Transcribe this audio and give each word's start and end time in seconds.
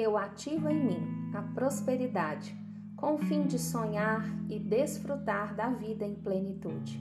eu 0.00 0.16
ativo 0.16 0.68
em 0.68 0.84
mim 0.84 1.30
a 1.34 1.42
prosperidade, 1.42 2.56
com 2.96 3.14
o 3.14 3.18
fim 3.18 3.46
de 3.46 3.58
sonhar 3.58 4.24
e 4.48 4.58
desfrutar 4.58 5.54
da 5.54 5.68
vida 5.68 6.04
em 6.04 6.14
plenitude. 6.14 6.98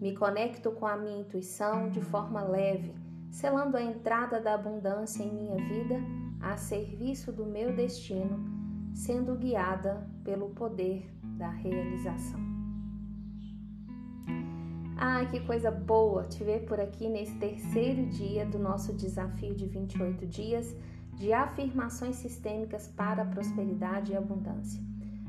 Me 0.00 0.14
conecto 0.14 0.70
com 0.72 0.86
a 0.86 0.96
minha 0.96 1.20
intuição 1.20 1.88
de 1.88 2.00
forma 2.00 2.42
leve, 2.42 2.94
selando 3.30 3.76
a 3.76 3.82
entrada 3.82 4.40
da 4.40 4.54
abundância 4.54 5.22
em 5.22 5.32
minha 5.32 5.56
vida 5.56 5.96
a 6.40 6.56
serviço 6.56 7.32
do 7.32 7.46
meu 7.46 7.74
destino, 7.74 8.44
sendo 8.92 9.34
guiada 9.34 10.06
pelo 10.22 10.50
poder 10.50 11.10
da 11.22 11.48
realização. 11.48 12.40
Ah, 14.96 15.24
que 15.26 15.40
coisa 15.40 15.70
boa 15.70 16.24
te 16.24 16.44
ver 16.44 16.66
por 16.66 16.78
aqui 16.78 17.08
nesse 17.08 17.34
terceiro 17.36 18.06
dia 18.06 18.46
do 18.46 18.58
nosso 18.58 18.92
desafio 18.92 19.54
de 19.54 19.66
28 19.66 20.26
dias 20.26 20.76
de 21.16 21.32
afirmações 21.32 22.16
sistêmicas 22.16 22.88
para 22.88 23.22
a 23.22 23.26
prosperidade 23.26 24.12
e 24.12 24.16
abundância. 24.16 24.82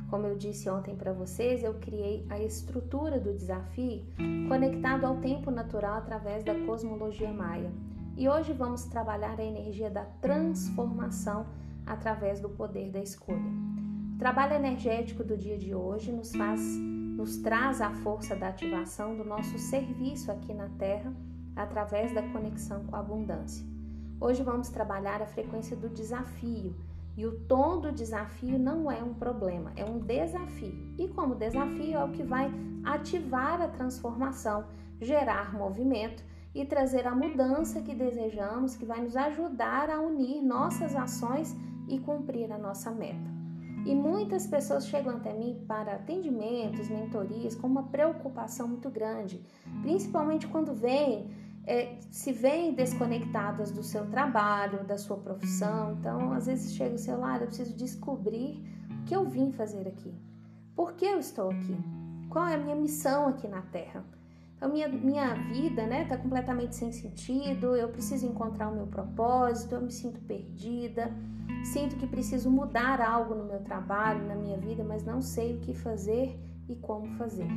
Como 0.09 0.25
eu 0.27 0.37
disse 0.37 0.69
ontem 0.69 0.95
para 0.95 1.13
vocês, 1.13 1.63
eu 1.63 1.73
criei 1.75 2.25
a 2.29 2.39
estrutura 2.39 3.19
do 3.19 3.33
desafio 3.33 4.05
conectado 4.47 5.05
ao 5.05 5.17
tempo 5.17 5.49
natural 5.49 5.97
através 5.97 6.43
da 6.43 6.53
cosmologia 6.65 7.31
maia. 7.31 7.71
E 8.15 8.29
hoje 8.29 8.53
vamos 8.53 8.85
trabalhar 8.85 9.39
a 9.39 9.43
energia 9.43 9.89
da 9.89 10.05
transformação 10.21 11.47
através 11.85 12.39
do 12.39 12.49
poder 12.49 12.91
da 12.91 12.99
escolha. 12.99 13.51
O 14.15 14.17
trabalho 14.17 14.53
energético 14.53 15.23
do 15.23 15.35
dia 15.35 15.57
de 15.57 15.75
hoje 15.75 16.11
nos 16.11 16.33
faz 16.33 16.61
nos 17.15 17.37
traz 17.37 17.79
a 17.79 17.91
força 17.91 18.35
da 18.35 18.49
ativação 18.49 19.15
do 19.15 19.23
nosso 19.23 19.57
serviço 19.57 20.29
aqui 20.31 20.53
na 20.53 20.67
Terra 20.77 21.13
através 21.55 22.13
da 22.13 22.21
conexão 22.21 22.83
com 22.85 22.95
a 22.95 22.99
abundância. 22.99 23.74
Hoje 24.19 24.41
vamos 24.43 24.69
trabalhar 24.69 25.21
a 25.21 25.25
frequência 25.25 25.75
do 25.75 25.89
desafio, 25.89 26.73
e 27.17 27.25
o 27.25 27.39
tom 27.41 27.79
do 27.79 27.91
desafio 27.91 28.59
não 28.59 28.91
é 28.91 29.01
um 29.01 29.13
problema, 29.13 29.71
é 29.75 29.85
um 29.85 29.99
desafio. 29.99 30.93
E 30.97 31.07
como 31.09 31.35
desafio 31.35 31.97
é 31.97 32.03
o 32.03 32.11
que 32.11 32.23
vai 32.23 32.51
ativar 32.83 33.61
a 33.61 33.67
transformação, 33.67 34.65
gerar 35.01 35.53
movimento 35.53 36.23
e 36.53 36.65
trazer 36.65 37.07
a 37.07 37.15
mudança 37.15 37.81
que 37.81 37.93
desejamos, 37.93 38.75
que 38.75 38.85
vai 38.85 39.01
nos 39.01 39.15
ajudar 39.15 39.89
a 39.89 39.99
unir 39.99 40.41
nossas 40.41 40.95
ações 40.95 41.55
e 41.87 41.99
cumprir 41.99 42.51
a 42.51 42.57
nossa 42.57 42.91
meta. 42.91 43.35
E 43.85 43.93
muitas 43.93 44.47
pessoas 44.47 44.87
chegam 44.87 45.15
até 45.15 45.31
mim 45.31 45.63
para 45.67 45.93
atendimentos, 45.93 46.89
mentorias, 46.89 47.55
com 47.55 47.67
uma 47.67 47.83
preocupação 47.83 48.67
muito 48.67 48.89
grande, 48.89 49.39
principalmente 49.83 50.47
quando 50.47 50.73
vêm 50.73 51.29
é, 51.67 51.97
se 52.11 52.31
veem 52.31 52.73
desconectadas 52.73 53.71
do 53.71 53.83
seu 53.83 54.05
trabalho, 54.07 54.83
da 54.83 54.97
sua 54.97 55.17
profissão. 55.17 55.93
Então, 55.93 56.31
às 56.31 56.45
vezes 56.45 56.73
chega 56.73 56.95
o 56.95 56.99
celular, 56.99 57.41
eu 57.41 57.47
preciso 57.47 57.75
descobrir 57.75 58.63
o 58.89 59.05
que 59.05 59.15
eu 59.15 59.25
vim 59.25 59.51
fazer 59.51 59.87
aqui. 59.87 60.13
Por 60.75 60.93
que 60.93 61.05
eu 61.05 61.19
estou 61.19 61.49
aqui? 61.49 61.77
Qual 62.29 62.47
é 62.47 62.55
a 62.55 62.57
minha 62.57 62.75
missão 62.75 63.27
aqui 63.27 63.47
na 63.47 63.61
Terra? 63.61 64.03
Então, 64.55 64.69
minha, 64.69 64.87
minha 64.87 65.33
vida 65.33 65.85
né, 65.85 66.03
está 66.03 66.17
completamente 66.17 66.75
sem 66.75 66.91
sentido, 66.91 67.75
eu 67.75 67.89
preciso 67.89 68.25
encontrar 68.25 68.69
o 68.69 68.75
meu 68.75 68.87
propósito, 68.87 69.75
eu 69.75 69.81
me 69.81 69.91
sinto 69.91 70.21
perdida, 70.21 71.11
sinto 71.63 71.97
que 71.97 72.07
preciso 72.07 72.49
mudar 72.49 73.01
algo 73.01 73.35
no 73.35 73.43
meu 73.43 73.59
trabalho, 73.59 74.25
na 74.25 74.35
minha 74.35 74.57
vida, 74.57 74.83
mas 74.83 75.03
não 75.03 75.21
sei 75.21 75.55
o 75.55 75.59
que 75.59 75.73
fazer 75.73 76.39
e 76.69 76.75
como 76.75 77.07
fazer. 77.17 77.47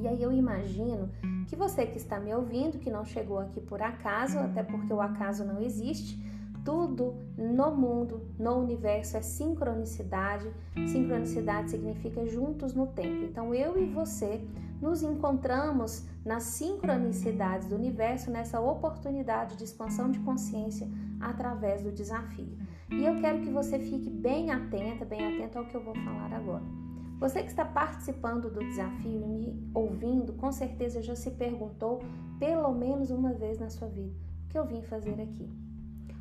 E 0.00 0.06
aí 0.06 0.22
eu 0.22 0.32
imagino 0.32 1.10
que 1.48 1.56
você 1.56 1.86
que 1.86 1.96
está 1.96 2.18
me 2.20 2.34
ouvindo, 2.34 2.78
que 2.78 2.90
não 2.90 3.04
chegou 3.04 3.38
aqui 3.38 3.60
por 3.60 3.80
acaso, 3.80 4.38
até 4.38 4.62
porque 4.62 4.92
o 4.92 5.00
acaso 5.00 5.44
não 5.44 5.60
existe, 5.60 6.20
tudo 6.64 7.14
no 7.38 7.70
mundo, 7.70 8.22
no 8.38 8.56
universo 8.56 9.16
é 9.16 9.22
sincronicidade. 9.22 10.50
Sincronicidade 10.88 11.70
significa 11.70 12.26
juntos 12.26 12.74
no 12.74 12.88
tempo. 12.88 13.24
Então 13.24 13.54
eu 13.54 13.80
e 13.80 13.86
você 13.86 14.44
nos 14.82 15.02
encontramos 15.02 16.04
nas 16.24 16.42
sincronicidades 16.42 17.68
do 17.68 17.76
universo, 17.76 18.30
nessa 18.30 18.60
oportunidade 18.60 19.56
de 19.56 19.64
expansão 19.64 20.10
de 20.10 20.18
consciência 20.18 20.88
através 21.20 21.82
do 21.82 21.92
desafio. 21.92 22.58
E 22.90 23.04
eu 23.04 23.16
quero 23.20 23.40
que 23.40 23.50
você 23.50 23.78
fique 23.78 24.10
bem 24.10 24.50
atenta, 24.50 25.04
bem 25.04 25.24
atento 25.24 25.58
ao 25.58 25.66
que 25.66 25.74
eu 25.74 25.82
vou 25.82 25.94
falar 25.94 26.32
agora. 26.32 26.85
Você 27.18 27.42
que 27.42 27.48
está 27.48 27.64
participando 27.64 28.50
do 28.50 28.60
desafio 28.60 29.22
e 29.22 29.26
me 29.26 29.70
ouvindo, 29.72 30.34
com 30.34 30.52
certeza 30.52 31.02
já 31.02 31.14
se 31.14 31.30
perguntou 31.30 32.02
pelo 32.38 32.72
menos 32.74 33.10
uma 33.10 33.32
vez 33.32 33.58
na 33.58 33.70
sua 33.70 33.88
vida: 33.88 34.14
o 34.44 34.48
que 34.48 34.58
eu 34.58 34.66
vim 34.66 34.82
fazer 34.82 35.20
aqui? 35.20 35.50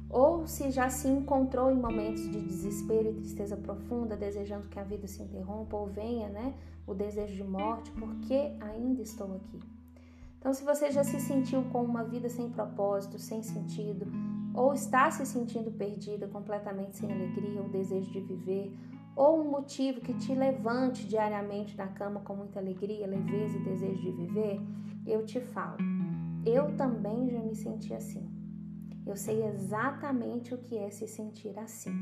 Ou 0.10 0.48
se 0.48 0.72
já 0.72 0.90
se 0.90 1.08
encontrou 1.08 1.70
em 1.70 1.76
momentos 1.76 2.24
de 2.32 2.40
desespero 2.40 3.10
e 3.10 3.14
tristeza 3.16 3.58
profunda, 3.58 4.16
desejando 4.16 4.70
que 4.70 4.80
a 4.80 4.84
vida 4.84 5.08
se 5.08 5.22
interrompa 5.22 5.76
ou 5.76 5.88
venha, 5.88 6.30
né, 6.30 6.54
o 6.88 6.94
desejo 6.94 7.36
de 7.36 7.44
morte, 7.44 7.92
porque 7.92 8.56
ainda 8.62 9.02
estou 9.02 9.36
aqui. 9.36 9.60
Então, 10.40 10.54
se 10.54 10.64
você 10.64 10.92
já 10.92 11.04
se 11.04 11.20
sentiu 11.20 11.64
com 11.72 11.82
uma 11.82 12.04
vida 12.04 12.30
sem 12.30 12.50
propósito, 12.50 13.18
sem 13.18 13.42
sentido, 13.42 14.06
ou 14.54 14.74
está 14.74 15.10
se 15.10 15.26
sentindo 15.26 15.72
perdida, 15.72 16.28
completamente 16.28 16.96
sem 16.96 17.12
alegria, 17.12 17.62
ou 17.62 17.68
desejo 17.68 18.12
de 18.12 18.22
viver, 18.22 18.72
ou 19.16 19.40
um 19.40 19.50
motivo 19.50 20.02
que 20.02 20.14
te 20.14 20.36
levante 20.36 21.08
diariamente 21.08 21.76
da 21.76 21.88
cama 21.88 22.20
com 22.20 22.36
muita 22.36 22.60
alegria, 22.60 23.08
leveza 23.08 23.58
e 23.58 23.64
desejo 23.64 24.02
de 24.02 24.12
viver, 24.12 24.62
eu 25.08 25.26
te 25.26 25.40
falo. 25.40 25.78
Eu 26.46 26.76
também 26.76 27.30
já 27.30 27.40
me 27.40 27.56
senti 27.56 27.94
assim. 27.94 28.30
Eu 29.06 29.16
sei 29.16 29.44
exatamente 29.46 30.54
o 30.54 30.58
que 30.58 30.78
é 30.78 30.90
se 30.90 31.08
sentir 31.08 31.58
assim. 31.58 31.96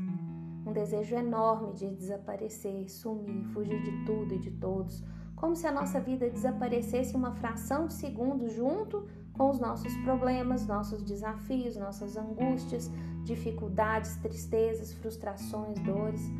Um 0.66 0.72
desejo 0.72 1.14
enorme 1.14 1.72
de 1.74 1.94
desaparecer, 1.94 2.90
sumir, 2.90 3.44
fugir 3.52 3.80
de 3.82 4.04
tudo 4.04 4.34
e 4.34 4.38
de 4.38 4.50
todos, 4.52 5.04
como 5.36 5.54
se 5.54 5.66
a 5.66 5.72
nossa 5.72 6.00
vida 6.00 6.30
desaparecesse 6.30 7.14
uma 7.14 7.32
fração 7.32 7.86
de 7.86 7.92
segundo 7.92 8.48
junto 8.48 9.06
com 9.34 9.50
os 9.50 9.60
nossos 9.60 9.94
problemas, 9.98 10.66
nossos 10.66 11.02
desafios, 11.02 11.76
nossas 11.76 12.16
angústias, 12.16 12.90
dificuldades, 13.24 14.16
tristezas, 14.16 14.92
frustrações, 14.94 15.78
dores 15.80 16.32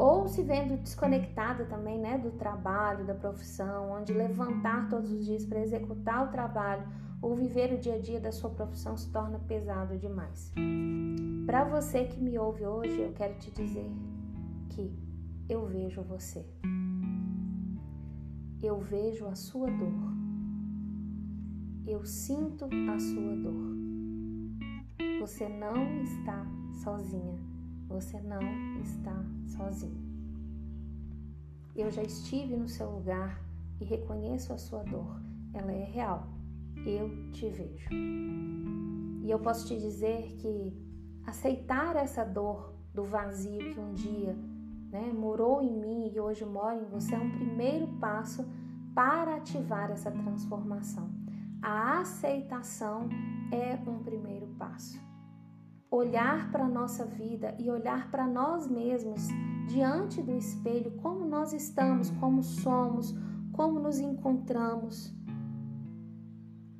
ou 0.00 0.26
se 0.26 0.42
vendo 0.42 0.78
desconectada 0.78 1.66
também, 1.66 1.98
né, 1.98 2.16
do 2.16 2.30
trabalho, 2.30 3.04
da 3.04 3.14
profissão, 3.14 3.90
onde 3.90 4.14
levantar 4.14 4.88
todos 4.88 5.12
os 5.12 5.26
dias 5.26 5.44
para 5.44 5.60
executar 5.60 6.26
o 6.26 6.30
trabalho 6.30 6.88
ou 7.20 7.36
viver 7.36 7.70
o 7.74 7.78
dia 7.78 7.96
a 7.96 7.98
dia 7.98 8.18
da 8.18 8.32
sua 8.32 8.48
profissão 8.48 8.96
se 8.96 9.12
torna 9.12 9.38
pesado 9.40 9.98
demais. 9.98 10.54
Para 11.44 11.64
você 11.64 12.06
que 12.06 12.18
me 12.18 12.38
ouve 12.38 12.64
hoje, 12.64 12.98
eu 12.98 13.12
quero 13.12 13.34
te 13.34 13.50
dizer 13.50 13.92
que 14.70 14.90
eu 15.50 15.66
vejo 15.66 16.00
você. 16.00 16.46
Eu 18.62 18.80
vejo 18.80 19.26
a 19.26 19.34
sua 19.34 19.70
dor. 19.70 20.14
Eu 21.86 22.06
sinto 22.06 22.64
a 22.64 22.98
sua 22.98 23.36
dor. 23.36 23.76
Você 25.20 25.46
não 25.46 26.00
está 26.02 26.46
sozinha 26.82 27.49
você 27.90 28.20
não 28.20 28.40
está 28.80 29.14
sozinho. 29.48 30.00
Eu 31.74 31.90
já 31.90 32.02
estive 32.02 32.56
no 32.56 32.68
seu 32.68 32.88
lugar 32.88 33.42
e 33.80 33.84
reconheço 33.84 34.52
a 34.52 34.58
sua 34.58 34.84
dor. 34.84 35.20
Ela 35.52 35.72
é 35.72 35.84
real. 35.84 36.28
Eu 36.86 37.30
te 37.32 37.48
vejo. 37.50 37.90
E 39.22 39.30
eu 39.30 39.38
posso 39.40 39.66
te 39.66 39.78
dizer 39.78 40.36
que 40.38 40.72
aceitar 41.26 41.96
essa 41.96 42.24
dor 42.24 42.74
do 42.94 43.04
vazio 43.04 43.74
que 43.74 43.80
um 43.80 43.92
dia 43.92 44.36
né, 44.90 45.12
morou 45.12 45.60
em 45.60 45.76
mim 45.76 46.12
e 46.12 46.20
hoje 46.20 46.44
mora 46.44 46.76
em 46.76 46.84
você 46.84 47.14
é 47.14 47.18
um 47.18 47.30
primeiro 47.30 47.88
passo 47.98 48.48
para 48.94 49.36
ativar 49.36 49.90
essa 49.90 50.10
transformação. 50.10 51.10
A 51.60 52.00
aceitação 52.00 53.08
é 53.52 53.74
um 53.88 54.02
primeiro 54.02 54.46
passo 54.58 55.09
olhar 55.90 56.52
para 56.52 56.66
a 56.66 56.68
nossa 56.68 57.04
vida 57.04 57.54
e 57.58 57.68
olhar 57.68 58.10
para 58.10 58.26
nós 58.26 58.68
mesmos 58.68 59.26
diante 59.66 60.22
do 60.22 60.32
espelho, 60.36 60.92
como 61.02 61.24
nós 61.26 61.52
estamos, 61.52 62.10
como 62.12 62.42
somos, 62.42 63.14
como 63.52 63.80
nos 63.80 63.98
encontramos, 63.98 65.12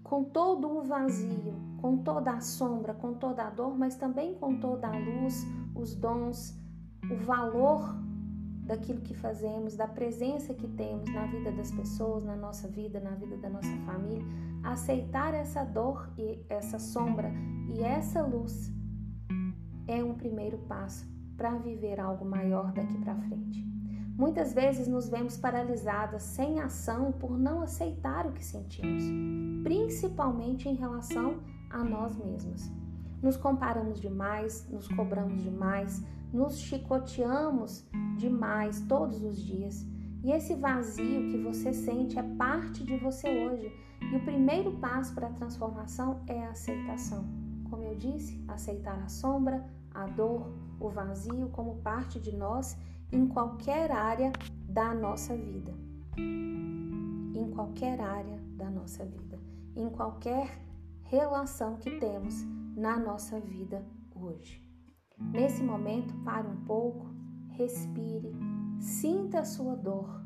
com 0.04 0.24
todo 0.24 0.68
o 0.68 0.82
vazio, 0.82 1.54
com 1.80 1.98
toda 1.98 2.32
a 2.32 2.40
sombra, 2.40 2.94
com 2.94 3.14
toda 3.14 3.44
a 3.44 3.50
dor, 3.50 3.76
mas 3.76 3.96
também 3.96 4.34
com 4.34 4.58
toda 4.60 4.86
a 4.86 4.96
luz, 4.96 5.44
os 5.74 5.94
dons, 5.94 6.56
o 7.10 7.16
valor 7.16 7.96
daquilo 8.62 9.00
que 9.00 9.14
fazemos, 9.14 9.74
da 9.74 9.88
presença 9.88 10.54
que 10.54 10.68
temos 10.68 11.12
na 11.12 11.26
vida 11.26 11.50
das 11.50 11.72
pessoas, 11.72 12.24
na 12.24 12.36
nossa 12.36 12.68
vida, 12.68 13.00
na 13.00 13.10
vida 13.10 13.36
da 13.38 13.48
nossa 13.48 13.76
família, 13.84 14.24
aceitar 14.62 15.34
essa 15.34 15.64
dor 15.64 16.08
e 16.16 16.44
essa 16.48 16.78
sombra 16.78 17.32
e 17.68 17.82
essa 17.82 18.22
luz 18.22 18.79
é 19.90 20.04
um 20.04 20.14
primeiro 20.14 20.58
passo 20.68 21.06
para 21.36 21.56
viver 21.56 21.98
algo 21.98 22.24
maior 22.24 22.72
daqui 22.72 22.96
para 22.98 23.16
frente. 23.16 23.66
Muitas 24.16 24.52
vezes 24.52 24.86
nos 24.86 25.08
vemos 25.08 25.38
paralisadas, 25.38 26.22
sem 26.22 26.60
ação, 26.60 27.10
por 27.10 27.38
não 27.38 27.62
aceitar 27.62 28.26
o 28.26 28.32
que 28.32 28.44
sentimos, 28.44 29.02
principalmente 29.62 30.68
em 30.68 30.74
relação 30.74 31.40
a 31.70 31.82
nós 31.82 32.14
mesmos. 32.16 32.70
Nos 33.22 33.36
comparamos 33.36 34.00
demais, 34.00 34.68
nos 34.70 34.86
cobramos 34.88 35.42
demais, 35.42 36.04
nos 36.32 36.58
chicoteamos 36.58 37.88
demais 38.18 38.80
todos 38.82 39.22
os 39.22 39.42
dias. 39.42 39.86
E 40.22 40.32
esse 40.32 40.54
vazio 40.54 41.30
que 41.30 41.38
você 41.38 41.72
sente 41.72 42.18
é 42.18 42.22
parte 42.22 42.84
de 42.84 42.96
você 42.98 43.28
hoje. 43.28 43.72
E 44.12 44.16
o 44.16 44.24
primeiro 44.24 44.72
passo 44.72 45.14
para 45.14 45.28
a 45.28 45.32
transformação 45.32 46.20
é 46.26 46.44
a 46.44 46.50
aceitação. 46.50 47.24
Como 47.70 47.84
eu 47.84 47.94
disse, 47.94 48.44
aceitar 48.48 48.98
a 49.02 49.08
sombra, 49.08 49.64
a 49.94 50.06
dor, 50.06 50.52
o 50.78 50.88
vazio 50.88 51.48
como 51.50 51.76
parte 51.76 52.18
de 52.18 52.36
nós 52.36 52.76
em 53.12 53.26
qualquer 53.26 53.90
área 53.90 54.32
da 54.68 54.94
nossa 54.94 55.36
vida. 55.36 55.72
Em 56.16 57.50
qualquer 57.54 58.00
área 58.00 58.38
da 58.56 58.70
nossa 58.70 59.04
vida. 59.04 59.38
Em 59.74 59.88
qualquer 59.88 60.60
relação 61.02 61.76
que 61.76 61.98
temos 61.98 62.44
na 62.76 62.98
nossa 62.98 63.40
vida 63.40 63.84
hoje. 64.14 64.64
Nesse 65.18 65.62
momento, 65.62 66.14
pare 66.24 66.46
um 66.48 66.64
pouco, 66.64 67.06
respire, 67.50 68.34
sinta 68.80 69.40
a 69.40 69.44
sua 69.44 69.76
dor, 69.76 70.22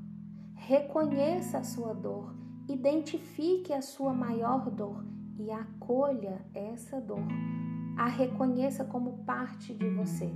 reconheça 0.55 1.59
a 1.59 1.65
sua 1.65 1.93
dor, 1.93 2.35
identifique 2.69 3.73
a 3.73 3.83
sua 3.83 4.13
maior 4.13 4.71
dor 4.71 5.05
e 5.39 5.51
acolha 5.51 6.45
essa 6.55 7.01
dor. 7.01 7.27
A 7.96 8.08
reconheça 8.08 8.85
como 8.85 9.25
parte 9.25 9.73
de 9.73 9.88
você. 9.91 10.32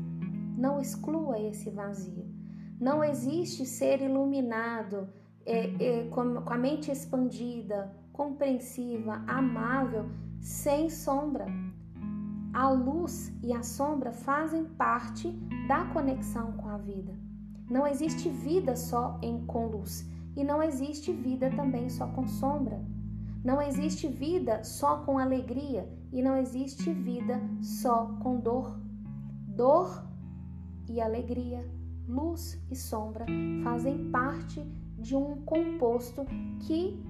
Não 0.56 0.80
exclua 0.80 1.38
esse 1.40 1.70
vazio. 1.70 2.26
Não 2.80 3.02
existe 3.02 3.66
ser 3.66 4.00
iluminado, 4.00 5.08
é, 5.44 5.70
é, 5.82 6.04
com, 6.10 6.42
a 6.46 6.56
mente 6.56 6.92
expandida, 6.92 7.92
compreensiva, 8.12 9.24
amável, 9.26 10.08
sem 10.40 10.88
sombra. 10.88 11.46
A 12.52 12.70
luz 12.70 13.32
e 13.42 13.52
a 13.52 13.62
sombra 13.62 14.12
fazem 14.12 14.64
parte 14.64 15.30
da 15.66 15.84
conexão 15.86 16.52
com 16.52 16.68
a 16.68 16.76
vida. 16.76 17.12
Não 17.68 17.86
existe 17.86 18.28
vida 18.28 18.76
só 18.76 19.18
em 19.22 19.44
com 19.46 19.66
luz 19.66 20.08
e 20.36 20.44
não 20.44 20.62
existe 20.62 21.12
vida 21.12 21.50
também 21.50 21.88
só 21.88 22.06
com 22.06 22.26
sombra. 22.26 22.80
Não 23.44 23.60
existe 23.60 24.06
vida 24.06 24.62
só 24.62 24.98
com 24.98 25.18
alegria 25.18 25.88
e 26.12 26.22
não 26.22 26.36
existe 26.36 26.92
vida 26.92 27.40
só 27.60 28.06
com 28.20 28.38
dor. 28.40 28.78
Dor 29.48 30.04
e 30.88 31.00
alegria, 31.00 31.68
luz 32.06 32.60
e 32.70 32.76
sombra 32.76 33.26
fazem 33.62 34.10
parte 34.10 34.62
de 34.98 35.14
um 35.14 35.42
composto 35.42 36.24
que 36.60 37.00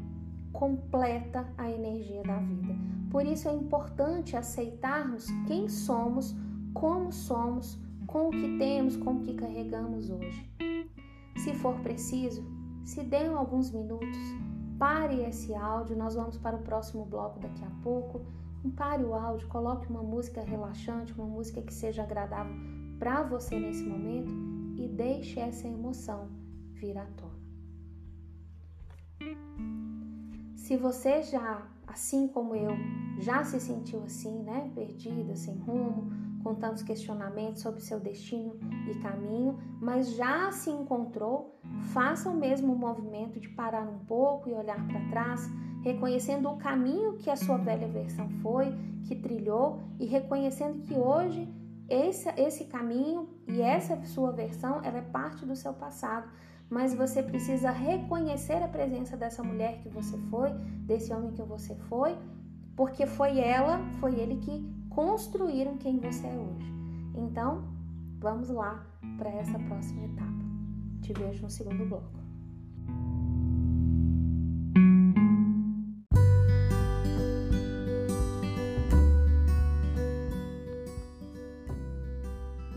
completa 0.52 1.46
a 1.56 1.70
energia 1.70 2.22
da 2.22 2.38
vida. 2.38 2.74
Por 3.10 3.24
isso 3.24 3.48
é 3.48 3.54
importante 3.54 4.36
aceitarmos 4.36 5.26
quem 5.46 5.68
somos, 5.68 6.34
como 6.74 7.12
somos, 7.12 7.78
com 8.06 8.28
o 8.28 8.30
que 8.30 8.58
temos, 8.58 8.96
com 8.96 9.14
o 9.14 9.20
que 9.20 9.34
carregamos 9.34 10.10
hoje. 10.10 10.50
Se 11.36 11.54
for 11.54 11.78
preciso, 11.80 12.42
se 12.84 13.02
dê 13.02 13.26
alguns 13.26 13.70
minutos, 13.70 14.18
pare 14.78 15.22
esse 15.22 15.54
áudio, 15.54 15.96
nós 15.96 16.14
vamos 16.14 16.38
para 16.38 16.56
o 16.56 16.62
próximo 16.62 17.04
bloco 17.04 17.38
daqui 17.38 17.64
a 17.64 17.70
pouco. 17.82 18.22
Pare 18.70 19.04
o 19.04 19.14
áudio, 19.14 19.48
coloque 19.48 19.88
uma 19.88 20.02
música 20.02 20.42
relaxante, 20.42 21.12
uma 21.12 21.26
música 21.26 21.60
que 21.62 21.72
seja 21.72 22.02
agradável 22.02 22.54
para 22.98 23.22
você 23.22 23.58
nesse 23.58 23.82
momento 23.84 24.32
e 24.76 24.88
deixe 24.88 25.40
essa 25.40 25.66
emoção 25.66 26.28
vir 26.72 26.96
à 26.96 27.06
tona. 27.06 27.38
Se 30.56 30.76
você 30.76 31.22
já, 31.22 31.66
assim 31.86 32.28
como 32.28 32.54
eu, 32.54 32.72
já 33.18 33.42
se 33.42 33.58
sentiu 33.58 34.02
assim, 34.04 34.42
né, 34.42 34.70
perdida, 34.74 35.34
sem 35.34 35.56
rumo, 35.58 36.10
com 36.42 36.54
tantos 36.54 36.82
questionamentos 36.82 37.62
sobre 37.62 37.80
seu 37.80 37.98
destino 38.00 38.56
e 38.90 38.94
caminho, 39.00 39.58
mas 39.80 40.14
já 40.14 40.50
se 40.52 40.70
encontrou, 40.70 41.58
faça 41.92 42.30
o 42.30 42.36
mesmo 42.36 42.74
movimento 42.74 43.40
de 43.40 43.48
parar 43.48 43.82
um 43.82 43.98
pouco 44.06 44.48
e 44.48 44.54
olhar 44.54 44.86
para 44.86 45.08
trás, 45.08 45.48
reconhecendo 45.82 46.48
o 46.48 46.56
caminho 46.56 47.16
que 47.16 47.30
a 47.30 47.36
sua 47.36 47.56
velha 47.56 47.88
versão 47.88 48.28
foi, 48.42 48.74
que 49.04 49.16
trilhou 49.16 49.80
e 49.98 50.06
reconhecendo 50.06 50.82
que 50.82 50.94
hoje 50.94 51.48
esse, 51.88 52.28
esse 52.36 52.64
caminho 52.64 53.28
e 53.46 53.62
essa 53.62 54.00
sua 54.04 54.30
versão 54.30 54.80
ela 54.84 54.98
é 54.98 55.02
parte 55.02 55.46
do 55.46 55.56
seu 55.56 55.72
passado. 55.72 56.28
Mas 56.70 56.92
você 56.92 57.22
precisa 57.22 57.70
reconhecer 57.70 58.62
a 58.62 58.68
presença 58.68 59.16
dessa 59.16 59.42
mulher 59.42 59.78
que 59.78 59.88
você 59.88 60.18
foi, 60.30 60.50
desse 60.86 61.12
homem 61.14 61.32
que 61.32 61.42
você 61.42 61.74
foi, 61.88 62.14
porque 62.76 63.06
foi 63.06 63.38
ela, 63.38 63.80
foi 64.00 64.14
ele 64.20 64.36
que 64.36 64.77
construíram 64.98 65.78
quem 65.78 66.00
você 66.00 66.26
é 66.26 66.36
hoje. 66.36 66.74
Então, 67.14 67.62
vamos 68.18 68.48
lá 68.48 68.84
para 69.16 69.30
essa 69.30 69.56
próxima 69.56 70.06
etapa. 70.06 70.44
Te 71.00 71.12
vejo 71.12 71.40
no 71.40 71.48
segundo 71.48 71.86
bloco. 71.86 72.18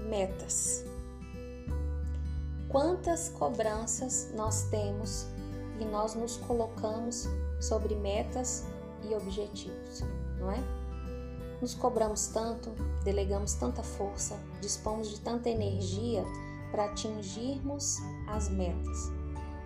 Metas. 0.07 0.85
Quantas 2.69 3.29
cobranças 3.29 4.31
nós 4.35 4.69
temos 4.69 5.25
e 5.79 5.85
nós 5.85 6.13
nos 6.13 6.37
colocamos 6.37 7.27
sobre 7.59 7.95
metas 7.95 8.67
e 9.09 9.15
objetivos, 9.15 10.03
não 10.39 10.51
é? 10.51 10.80
Nos 11.61 11.75
cobramos 11.75 12.27
tanto, 12.27 12.71
delegamos 13.03 13.53
tanta 13.53 13.83
força, 13.83 14.37
dispomos 14.59 15.09
de 15.09 15.19
tanta 15.19 15.49
energia 15.49 16.23
para 16.71 16.85
atingirmos 16.85 17.97
as 18.27 18.49
metas. 18.49 19.11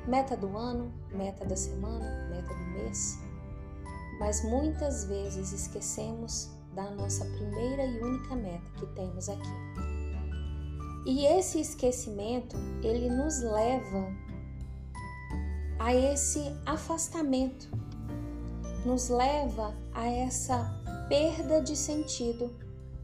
Meta 0.05 0.35
do 0.35 0.57
ano, 0.57 0.91
meta 1.11 1.45
da 1.45 1.55
semana, 1.55 2.27
meta 2.29 2.53
do 2.53 2.65
mês. 2.73 3.17
Mas 4.19 4.43
muitas 4.43 5.05
vezes 5.05 5.51
esquecemos 5.51 6.49
da 6.73 6.89
nossa 6.91 7.23
primeira 7.25 7.85
e 7.85 8.01
única 8.01 8.35
meta 8.35 8.69
que 8.77 8.85
temos 8.87 9.29
aqui, 9.29 9.85
e 11.05 11.23
esse 11.23 11.61
esquecimento, 11.61 12.57
ele 12.81 13.09
nos 13.09 13.39
leva 13.39 14.11
a 15.77 15.93
esse 15.93 16.39
afastamento, 16.65 17.69
nos 18.83 19.09
leva 19.09 19.75
a 19.93 20.07
essa 20.07 20.83
perda 21.07 21.61
de 21.61 21.75
sentido 21.75 22.55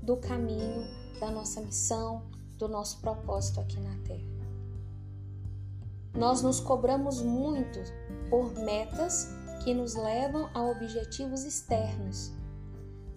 do 0.01 0.17
caminho, 0.17 0.87
da 1.19 1.29
nossa 1.29 1.61
missão, 1.61 2.23
do 2.57 2.67
nosso 2.67 2.99
propósito 2.99 3.59
aqui 3.59 3.79
na 3.79 3.95
Terra. 4.03 4.31
Nós 6.15 6.41
nos 6.41 6.59
cobramos 6.59 7.21
muito 7.21 7.79
por 8.29 8.53
metas 8.53 9.29
que 9.63 9.73
nos 9.73 9.95
levam 9.95 10.49
a 10.53 10.63
objetivos 10.63 11.43
externos, 11.43 12.31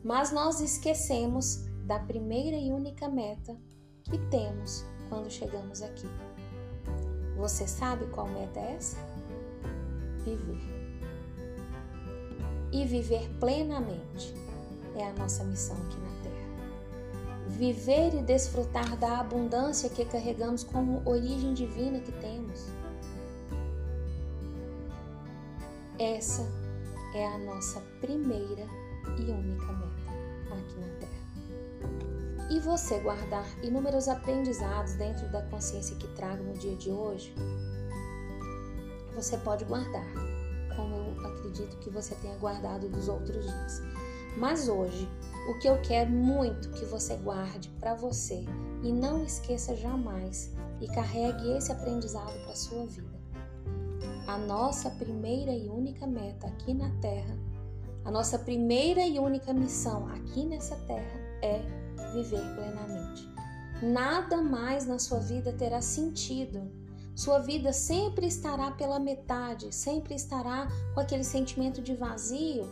mas 0.04 0.30
nós 0.30 0.60
esquecemos 0.60 1.64
da 1.86 1.98
primeira 1.98 2.56
e 2.56 2.70
única 2.70 3.08
meta 3.08 3.56
que 4.02 4.18
temos 4.28 4.84
quando 5.08 5.30
chegamos 5.30 5.80
aqui. 5.82 6.06
Você 7.38 7.66
sabe 7.66 8.06
qual 8.08 8.28
meta 8.28 8.60
é 8.60 8.74
essa? 8.74 8.98
Viver. 10.24 10.60
E 12.70 12.84
viver 12.84 13.28
plenamente 13.40 14.43
é 14.96 15.08
a 15.08 15.12
nossa 15.14 15.44
missão 15.44 15.76
aqui 15.76 16.00
na 16.00 16.22
Terra. 16.22 17.48
Viver 17.48 18.14
e 18.14 18.22
desfrutar 18.22 18.96
da 18.96 19.20
abundância 19.20 19.88
que 19.88 20.04
carregamos 20.04 20.64
como 20.64 21.02
origem 21.04 21.54
divina 21.54 22.00
que 22.00 22.12
temos. 22.12 22.68
Essa 25.98 26.42
é 27.14 27.26
a 27.26 27.38
nossa 27.38 27.80
primeira 28.00 28.66
e 29.18 29.30
única 29.30 29.72
meta 29.72 30.54
aqui 30.54 30.80
na 30.80 30.88
Terra 30.98 31.24
e 32.50 32.60
você 32.60 32.98
guardar 33.00 33.46
inúmeros 33.64 34.08
aprendizados 34.08 34.94
dentro 34.94 35.28
da 35.28 35.42
consciência 35.42 35.96
que 35.96 36.06
trago 36.08 36.42
no 36.42 36.52
dia 36.54 36.76
de 36.76 36.90
hoje, 36.90 37.34
você 39.14 39.38
pode 39.38 39.64
guardar, 39.64 40.06
como 40.76 40.94
eu 40.94 41.26
acredito 41.26 41.76
que 41.78 41.90
você 41.90 42.14
tenha 42.16 42.36
guardado 42.36 42.88
dos 42.88 43.08
outros 43.08 43.44
dias. 43.44 43.82
Mas 44.36 44.68
hoje, 44.68 45.08
o 45.48 45.58
que 45.58 45.68
eu 45.68 45.80
quero 45.82 46.10
muito 46.10 46.70
que 46.70 46.84
você 46.84 47.16
guarde 47.16 47.68
para 47.80 47.94
você 47.94 48.44
e 48.82 48.92
não 48.92 49.22
esqueça 49.24 49.76
jamais 49.76 50.52
e 50.80 50.88
carregue 50.88 51.56
esse 51.56 51.70
aprendizado 51.70 52.32
para 52.44 52.54
sua 52.54 52.86
vida. 52.86 53.14
A 54.26 54.36
nossa 54.38 54.90
primeira 54.90 55.52
e 55.52 55.68
única 55.68 56.06
meta 56.06 56.46
aqui 56.46 56.74
na 56.74 56.90
Terra, 57.00 57.38
a 58.04 58.10
nossa 58.10 58.38
primeira 58.38 59.06
e 59.06 59.18
única 59.18 59.52
missão 59.52 60.08
aqui 60.08 60.44
nessa 60.44 60.76
Terra 60.86 61.20
é 61.42 61.60
viver 62.12 62.42
plenamente. 62.54 63.28
Nada 63.82 64.42
mais 64.42 64.86
na 64.86 64.98
sua 64.98 65.20
vida 65.20 65.52
terá 65.52 65.80
sentido. 65.80 66.70
Sua 67.14 67.38
vida 67.38 67.72
sempre 67.72 68.26
estará 68.26 68.72
pela 68.72 68.98
metade, 68.98 69.72
sempre 69.72 70.14
estará 70.14 70.68
com 70.94 71.00
aquele 71.00 71.22
sentimento 71.22 71.80
de 71.80 71.94
vazio, 71.94 72.66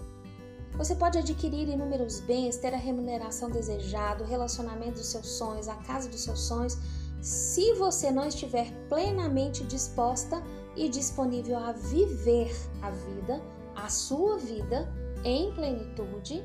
Você 0.77 0.95
pode 0.95 1.19
adquirir 1.19 1.69
inúmeros 1.69 2.21
bens, 2.21 2.57
ter 2.57 2.75
a 2.75 2.79
remuneração 2.79 3.51
desejada, 3.51 4.25
o 4.25 4.27
relacionamento 4.27 4.95
dos 4.95 5.07
seus 5.07 5.27
sonhos, 5.27 5.69
a 5.69 5.75
casa 5.77 6.09
dos 6.09 6.23
seus 6.23 6.41
sonhos, 6.41 6.79
se 7.21 7.75
você 7.75 8.11
não 8.11 8.27
estiver 8.27 8.73
plenamente 8.89 9.63
disposta 9.65 10.43
e 10.75 10.89
disponível 10.89 11.57
a 11.59 11.73
viver 11.73 12.53
a 12.81 12.91
vida, 12.91 13.41
a 13.77 13.89
sua 13.89 14.39
vida 14.39 14.93
em 15.25 15.53
plenitude, 15.55 16.43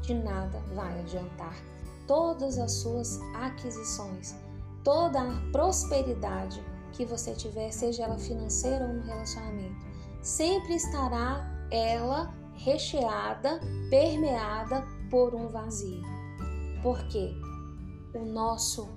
de 0.00 0.14
nada 0.14 0.58
vai 0.74 1.00
adiantar 1.00 1.54
todas 2.06 2.58
as 2.58 2.72
suas 2.72 3.20
aquisições, 3.34 4.34
toda 4.82 5.20
a 5.20 5.50
prosperidade 5.52 6.64
que 6.92 7.04
você 7.04 7.34
tiver, 7.34 7.70
seja 7.70 8.04
ela 8.04 8.18
financeira 8.18 8.84
ou 8.84 8.94
no 8.94 9.02
relacionamento, 9.02 9.76
sempre 10.22 10.74
estará 10.74 11.68
ela 11.70 12.34
recheada, 12.64 13.60
permeada 13.88 14.84
por 15.10 15.34
um 15.34 15.48
vazio. 15.48 16.02
Porque 16.82 17.32
o 18.14 18.24
nosso 18.24 18.88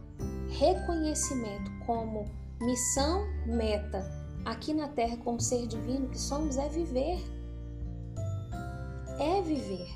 reconhecimento 0.50 1.72
como 1.86 2.30
missão, 2.62 3.26
meta 3.46 4.04
aqui 4.46 4.74
na 4.74 4.88
Terra 4.88 5.18
como 5.18 5.40
ser 5.40 5.68
divino 5.68 6.10
que 6.10 6.20
somos 6.20 6.58
é 6.58 6.68
viver. 6.70 7.20
É 9.20 9.42
viver. 9.42 9.88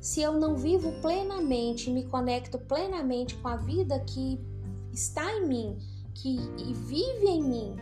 Se 0.00 0.20
eu 0.20 0.32
não 0.32 0.56
vivo 0.56 0.92
plenamente, 1.00 1.90
me 1.90 2.04
conecto 2.04 2.58
plenamente 2.58 3.34
com 3.36 3.48
a 3.48 3.56
vida 3.56 3.98
que 4.00 4.38
está 4.92 5.32
em 5.32 5.46
mim, 5.46 5.78
que 6.14 6.38
vive 6.72 7.26
em 7.26 7.42
mim, 7.42 7.76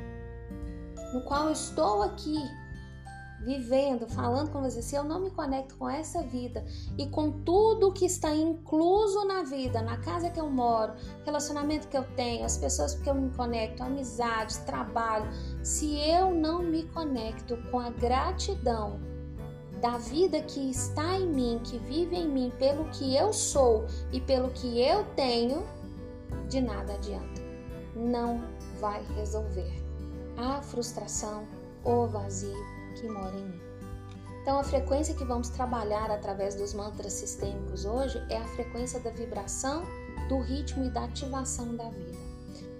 no 1.12 1.20
qual 1.22 1.50
estou 1.50 2.02
aqui 2.02 2.38
vivendo, 3.44 4.08
falando 4.08 4.50
com 4.50 4.62
você, 4.62 4.80
se 4.80 4.96
eu 4.96 5.04
não 5.04 5.20
me 5.20 5.30
conecto 5.30 5.76
com 5.76 5.88
essa 5.88 6.22
vida 6.22 6.64
e 6.98 7.06
com 7.06 7.30
tudo 7.30 7.92
que 7.92 8.06
está 8.06 8.34
incluso 8.34 9.24
na 9.26 9.42
vida, 9.42 9.82
na 9.82 9.98
casa 9.98 10.30
que 10.30 10.40
eu 10.40 10.48
moro, 10.50 10.94
relacionamento 11.24 11.88
que 11.88 11.96
eu 11.96 12.04
tenho, 12.16 12.44
as 12.44 12.56
pessoas 12.56 12.94
que 12.94 13.08
eu 13.08 13.14
me 13.14 13.30
conecto, 13.30 13.82
amizades, 13.82 14.56
trabalho, 14.58 15.30
se 15.62 15.96
eu 16.08 16.34
não 16.34 16.62
me 16.62 16.84
conecto 16.84 17.56
com 17.70 17.78
a 17.78 17.90
gratidão 17.90 18.98
da 19.80 19.98
vida 19.98 20.40
que 20.40 20.70
está 20.70 21.18
em 21.18 21.26
mim, 21.26 21.60
que 21.62 21.78
vive 21.78 22.16
em 22.16 22.28
mim, 22.28 22.52
pelo 22.58 22.86
que 22.86 23.14
eu 23.14 23.32
sou 23.32 23.84
e 24.10 24.20
pelo 24.20 24.50
que 24.50 24.80
eu 24.80 25.04
tenho, 25.14 25.62
de 26.48 26.60
nada 26.60 26.94
adianta. 26.94 27.42
Não 27.94 28.42
vai 28.80 29.04
resolver 29.14 29.70
a 30.36 30.62
frustração, 30.62 31.46
o 31.84 32.06
vazio, 32.06 32.73
que 32.94 33.08
mora 33.08 33.36
em 33.36 33.44
mim. 33.44 33.60
Então, 34.42 34.58
a 34.58 34.64
frequência 34.64 35.14
que 35.14 35.24
vamos 35.24 35.48
trabalhar 35.48 36.10
através 36.10 36.54
dos 36.54 36.74
mantras 36.74 37.14
sistêmicos 37.14 37.86
hoje 37.86 38.22
é 38.28 38.36
a 38.36 38.46
frequência 38.48 39.00
da 39.00 39.10
vibração, 39.10 39.84
do 40.28 40.38
ritmo 40.40 40.84
e 40.84 40.90
da 40.90 41.04
ativação 41.04 41.74
da 41.76 41.88
vida. 41.88 42.18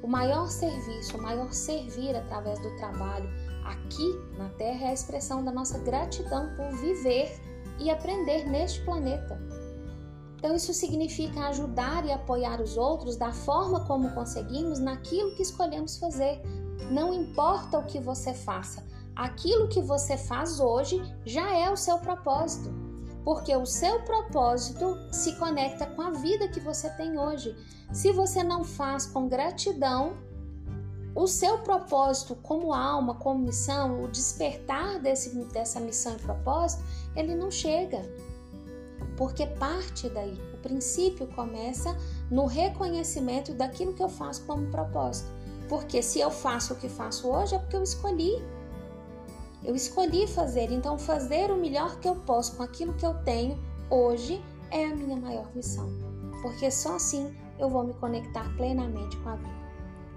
O 0.02 0.06
maior 0.06 0.48
serviço, 0.48 1.16
o 1.16 1.22
maior 1.22 1.50
servir 1.54 2.14
através 2.14 2.58
do 2.58 2.76
trabalho 2.76 3.26
aqui 3.64 4.20
na 4.36 4.50
Terra 4.50 4.88
é 4.88 4.90
a 4.90 4.92
expressão 4.92 5.42
da 5.42 5.50
nossa 5.50 5.78
gratidão 5.78 6.54
por 6.54 6.70
viver 6.76 7.32
e 7.78 7.90
aprender 7.90 8.44
neste 8.46 8.84
planeta. 8.84 9.40
Então, 10.36 10.54
isso 10.54 10.74
significa 10.74 11.48
ajudar 11.48 12.04
e 12.04 12.12
apoiar 12.12 12.60
os 12.60 12.76
outros 12.76 13.16
da 13.16 13.32
forma 13.32 13.86
como 13.86 14.12
conseguimos 14.12 14.78
naquilo 14.78 15.34
que 15.34 15.40
escolhemos 15.40 15.96
fazer. 15.96 16.42
Não 16.90 17.14
importa 17.14 17.78
o 17.78 17.86
que 17.86 17.98
você 17.98 18.34
faça, 18.34 18.84
aquilo 19.16 19.68
que 19.68 19.80
você 19.80 20.16
faz 20.16 20.60
hoje 20.60 21.00
já 21.24 21.56
é 21.56 21.70
o 21.70 21.76
seu 21.76 21.98
propósito, 21.98 22.72
porque 23.24 23.54
o 23.54 23.66
seu 23.66 24.02
propósito 24.02 24.98
se 25.12 25.36
conecta 25.36 25.86
com 25.86 26.02
a 26.02 26.10
vida 26.10 26.48
que 26.48 26.60
você 26.60 26.90
tem 26.90 27.18
hoje. 27.18 27.56
Se 27.92 28.12
você 28.12 28.42
não 28.42 28.64
faz 28.64 29.06
com 29.06 29.28
gratidão, 29.28 30.16
o 31.14 31.26
seu 31.28 31.58
propósito 31.58 32.34
como 32.42 32.74
alma, 32.74 33.14
como 33.14 33.46
missão, 33.46 34.02
o 34.02 34.08
despertar 34.08 35.00
desse, 35.00 35.30
dessa 35.46 35.78
missão 35.78 36.16
e 36.16 36.18
propósito, 36.18 36.82
ele 37.14 37.34
não 37.34 37.50
chega. 37.50 38.02
Porque 39.16 39.46
parte 39.46 40.08
daí, 40.08 40.36
o 40.52 40.58
princípio 40.58 41.28
começa 41.28 41.96
no 42.28 42.46
reconhecimento 42.46 43.54
daquilo 43.54 43.94
que 43.94 44.02
eu 44.02 44.08
faço 44.08 44.44
como 44.44 44.70
propósito. 44.72 45.30
Porque 45.68 46.02
se 46.02 46.18
eu 46.18 46.30
faço 46.30 46.74
o 46.74 46.76
que 46.76 46.88
faço 46.88 47.28
hoje 47.28 47.54
é 47.54 47.58
porque 47.58 47.76
eu 47.76 47.82
escolhi. 47.82 48.42
Eu 49.64 49.74
escolhi 49.74 50.26
fazer, 50.26 50.70
então 50.70 50.98
fazer 50.98 51.50
o 51.50 51.56
melhor 51.56 51.98
que 51.98 52.06
eu 52.06 52.16
posso 52.16 52.54
com 52.56 52.62
aquilo 52.62 52.92
que 52.92 53.06
eu 53.06 53.14
tenho 53.24 53.58
hoje 53.88 54.44
é 54.70 54.84
a 54.84 54.94
minha 54.94 55.16
maior 55.16 55.48
missão, 55.54 55.88
porque 56.42 56.70
só 56.70 56.96
assim 56.96 57.34
eu 57.58 57.70
vou 57.70 57.82
me 57.82 57.94
conectar 57.94 58.44
plenamente 58.56 59.16
com 59.18 59.30
a 59.30 59.36
vida. 59.36 59.64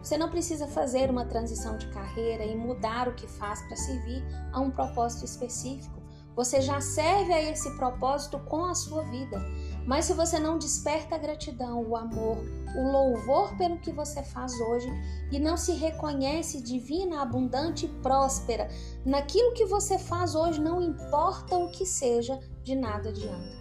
Você 0.03 0.17
não 0.17 0.29
precisa 0.29 0.67
fazer 0.67 1.09
uma 1.09 1.25
transição 1.25 1.77
de 1.77 1.87
carreira 1.87 2.43
e 2.43 2.55
mudar 2.55 3.07
o 3.07 3.15
que 3.15 3.27
faz 3.27 3.61
para 3.61 3.75
servir 3.77 4.23
a 4.51 4.59
um 4.59 4.69
propósito 4.69 5.23
específico. 5.23 6.01
Você 6.35 6.61
já 6.61 6.79
serve 6.81 7.33
a 7.33 7.41
esse 7.41 7.69
propósito 7.77 8.39
com 8.39 8.65
a 8.65 8.75
sua 8.75 9.03
vida. 9.03 9.41
Mas 9.87 10.03
se 10.03 10.13
você 10.13 10.37
não 10.37 10.59
desperta 10.59 11.15
a 11.15 11.17
gratidão, 11.17 11.81
o 11.81 11.95
amor, 11.95 12.37
o 12.75 12.91
louvor 12.91 13.55
pelo 13.57 13.79
que 13.79 13.89
você 13.89 14.21
faz 14.21 14.51
hoje 14.59 14.89
e 15.31 15.39
não 15.39 15.55
se 15.55 15.71
reconhece 15.71 16.61
divina, 16.61 17.21
abundante 17.21 17.85
e 17.85 18.01
próspera 18.01 18.67
naquilo 19.05 19.53
que 19.53 19.65
você 19.65 19.97
faz 19.97 20.35
hoje, 20.35 20.59
não 20.59 20.81
importa 20.81 21.57
o 21.57 21.71
que 21.71 21.85
seja, 21.85 22.37
de 22.63 22.75
nada 22.75 23.09
adianta. 23.09 23.55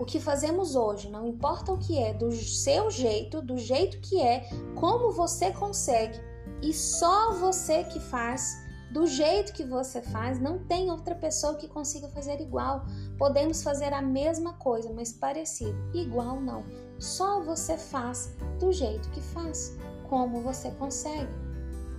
O 0.00 0.04
que 0.04 0.18
fazemos 0.18 0.74
hoje, 0.74 1.08
não 1.08 1.28
importa 1.28 1.72
o 1.72 1.78
que 1.78 1.96
é, 1.96 2.12
do 2.12 2.32
seu 2.32 2.90
jeito, 2.90 3.40
do 3.40 3.56
jeito 3.56 4.00
que 4.00 4.20
é, 4.20 4.50
como 4.74 5.12
você 5.12 5.52
consegue, 5.52 6.18
e 6.60 6.72
só 6.72 7.34
você 7.34 7.84
que 7.84 8.00
faz 8.00 8.61
do 8.92 9.06
jeito 9.06 9.54
que 9.54 9.64
você 9.64 10.02
faz, 10.02 10.38
não 10.38 10.58
tem 10.58 10.90
outra 10.90 11.14
pessoa 11.14 11.54
que 11.54 11.66
consiga 11.66 12.08
fazer 12.08 12.38
igual. 12.42 12.84
Podemos 13.16 13.62
fazer 13.62 13.90
a 13.94 14.02
mesma 14.02 14.52
coisa, 14.52 14.92
mas 14.92 15.10
parecido. 15.10 15.74
Igual 15.94 16.38
não. 16.38 16.62
Só 16.98 17.40
você 17.40 17.78
faz 17.78 18.34
do 18.60 18.70
jeito 18.70 19.08
que 19.08 19.20
faz, 19.22 19.74
como 20.10 20.42
você 20.42 20.70
consegue. 20.72 21.32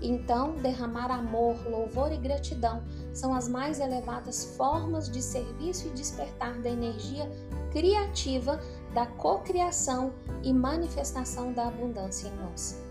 Então, 0.04 0.56
derramar 0.58 1.10
amor, 1.10 1.56
louvor 1.68 2.12
e 2.12 2.18
gratidão 2.18 2.84
são 3.12 3.34
as 3.34 3.48
mais 3.48 3.80
elevadas 3.80 4.56
formas 4.56 5.10
de 5.10 5.22
serviço 5.22 5.88
e 5.88 5.92
despertar 5.92 6.62
da 6.62 6.70
energia 6.70 7.28
criativa 7.72 8.60
da 8.94 9.08
cocriação 9.08 10.14
e 10.44 10.54
manifestação 10.54 11.54
da 11.54 11.70
abundância 11.70 12.28
em 12.28 12.36
nós 12.36 12.83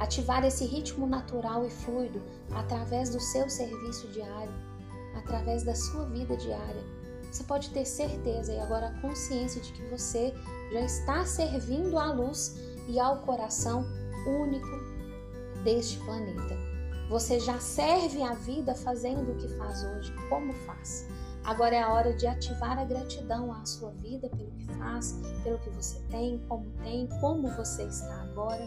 ativar 0.00 0.42
esse 0.44 0.64
ritmo 0.64 1.06
natural 1.06 1.64
e 1.66 1.70
fluido 1.70 2.22
através 2.52 3.10
do 3.10 3.20
seu 3.20 3.48
serviço 3.50 4.08
diário, 4.08 4.52
através 5.14 5.62
da 5.62 5.74
sua 5.74 6.06
vida 6.06 6.36
diária. 6.38 6.82
Você 7.30 7.44
pode 7.44 7.68
ter 7.70 7.84
certeza 7.84 8.52
e 8.52 8.58
agora 8.58 8.88
a 8.88 9.00
consciência 9.02 9.60
de 9.60 9.72
que 9.72 9.82
você 9.88 10.34
já 10.72 10.80
está 10.80 11.24
servindo 11.26 11.98
à 11.98 12.12
luz 12.12 12.56
e 12.88 12.98
ao 12.98 13.18
coração 13.18 13.84
único 14.26 14.66
deste 15.62 15.98
planeta. 15.98 16.56
Você 17.10 17.38
já 17.38 17.60
serve 17.60 18.22
a 18.22 18.32
vida 18.32 18.74
fazendo 18.74 19.32
o 19.32 19.36
que 19.36 19.48
faz 19.48 19.84
hoje, 19.84 20.12
como 20.30 20.52
faz. 20.64 21.06
Agora 21.44 21.76
é 21.76 21.82
a 21.82 21.92
hora 21.92 22.14
de 22.14 22.26
ativar 22.26 22.78
a 22.78 22.84
gratidão 22.84 23.52
à 23.52 23.64
sua 23.66 23.90
vida 23.92 24.28
pelo 24.30 24.50
que 24.52 24.66
faz, 24.78 25.18
pelo 25.42 25.58
que 25.58 25.70
você 25.70 26.00
tem, 26.08 26.38
como 26.48 26.70
tem, 26.82 27.06
como 27.20 27.48
você 27.48 27.82
está 27.82 28.22
agora. 28.22 28.66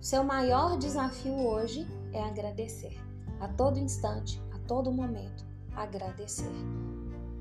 Seu 0.00 0.24
maior 0.24 0.78
desafio 0.78 1.34
hoje 1.46 1.86
é 2.14 2.22
agradecer. 2.22 2.96
A 3.38 3.46
todo 3.48 3.78
instante, 3.78 4.42
a 4.50 4.58
todo 4.60 4.90
momento, 4.90 5.44
agradecer. 5.76 6.50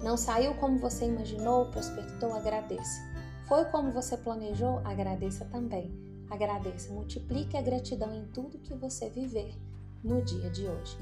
Não 0.04 0.18
saiu 0.18 0.54
como 0.56 0.78
você 0.78 1.06
imaginou, 1.06 1.68
prospectou, 1.68 2.34
agradeça. 2.34 3.00
Foi 3.48 3.64
como 3.66 3.94
você 3.94 4.18
planejou, 4.18 4.80
agradeça 4.80 5.46
também. 5.46 5.90
Agradeça, 6.30 6.92
multiplique 6.92 7.56
a 7.56 7.62
gratidão 7.62 8.14
em 8.14 8.26
tudo 8.28 8.60
que 8.60 8.76
você 8.76 9.10
viver 9.10 9.56
no 10.04 10.22
dia 10.22 10.50
de 10.50 10.68
hoje. 10.68 10.98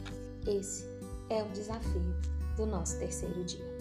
Esse 0.45 0.85
é 1.27 1.41
o 1.43 1.49
desafio 1.49 2.15
do 2.55 2.67
nosso 2.67 2.99
terceiro 2.99 3.43
dia. 3.43 3.76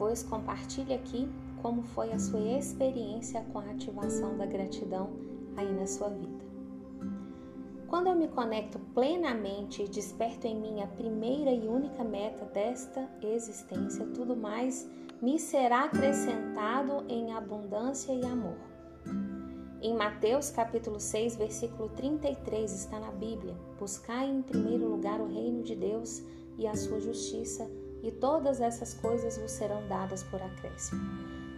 Depois 0.00 0.22
compartilhe 0.22 0.94
aqui 0.94 1.28
como 1.60 1.82
foi 1.82 2.10
a 2.10 2.18
sua 2.18 2.40
experiência 2.40 3.44
com 3.52 3.58
a 3.58 3.70
ativação 3.70 4.34
da 4.34 4.46
gratidão 4.46 5.10
aí 5.54 5.70
na 5.74 5.86
sua 5.86 6.08
vida. 6.08 6.42
Quando 7.86 8.06
eu 8.06 8.14
me 8.14 8.26
conecto 8.26 8.78
plenamente 8.94 9.82
e 9.82 9.88
desperto 9.88 10.46
em 10.46 10.58
mim 10.58 10.80
a 10.80 10.86
primeira 10.86 11.50
e 11.50 11.68
única 11.68 12.02
meta 12.02 12.46
desta 12.46 13.06
existência, 13.22 14.06
tudo 14.14 14.34
mais 14.34 14.90
me 15.20 15.38
será 15.38 15.84
acrescentado 15.84 17.04
em 17.06 17.34
abundância 17.34 18.14
e 18.14 18.24
amor. 18.24 18.56
Em 19.82 19.94
Mateus 19.94 20.50
capítulo 20.50 20.98
6, 20.98 21.36
versículo 21.36 21.90
33 21.90 22.72
está 22.72 22.98
na 22.98 23.12
Bíblia: 23.12 23.54
Buscai 23.78 24.30
em 24.30 24.40
primeiro 24.40 24.88
lugar 24.88 25.20
o 25.20 25.28
reino 25.28 25.62
de 25.62 25.76
Deus 25.76 26.22
e 26.56 26.66
a 26.66 26.74
sua 26.74 27.00
justiça, 27.00 27.70
e 28.02 28.10
todas 28.10 28.60
essas 28.60 28.94
coisas 28.94 29.38
vos 29.38 29.50
serão 29.50 29.86
dadas 29.88 30.22
por 30.24 30.40
acréscimo. 30.42 31.00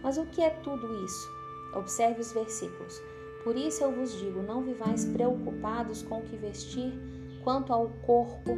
Mas 0.01 0.17
o 0.17 0.25
que 0.25 0.41
é 0.41 0.49
tudo 0.49 1.03
isso? 1.05 1.29
Observe 1.75 2.21
os 2.21 2.31
versículos. 2.31 3.01
Por 3.43 3.55
isso 3.55 3.83
eu 3.83 3.91
vos 3.91 4.17
digo: 4.17 4.41
não 4.41 4.61
vivais 4.61 5.05
preocupados 5.05 6.01
com 6.03 6.19
o 6.19 6.23
que 6.23 6.35
vestir, 6.35 6.93
quanto 7.43 7.73
ao 7.73 7.89
corpo, 8.05 8.51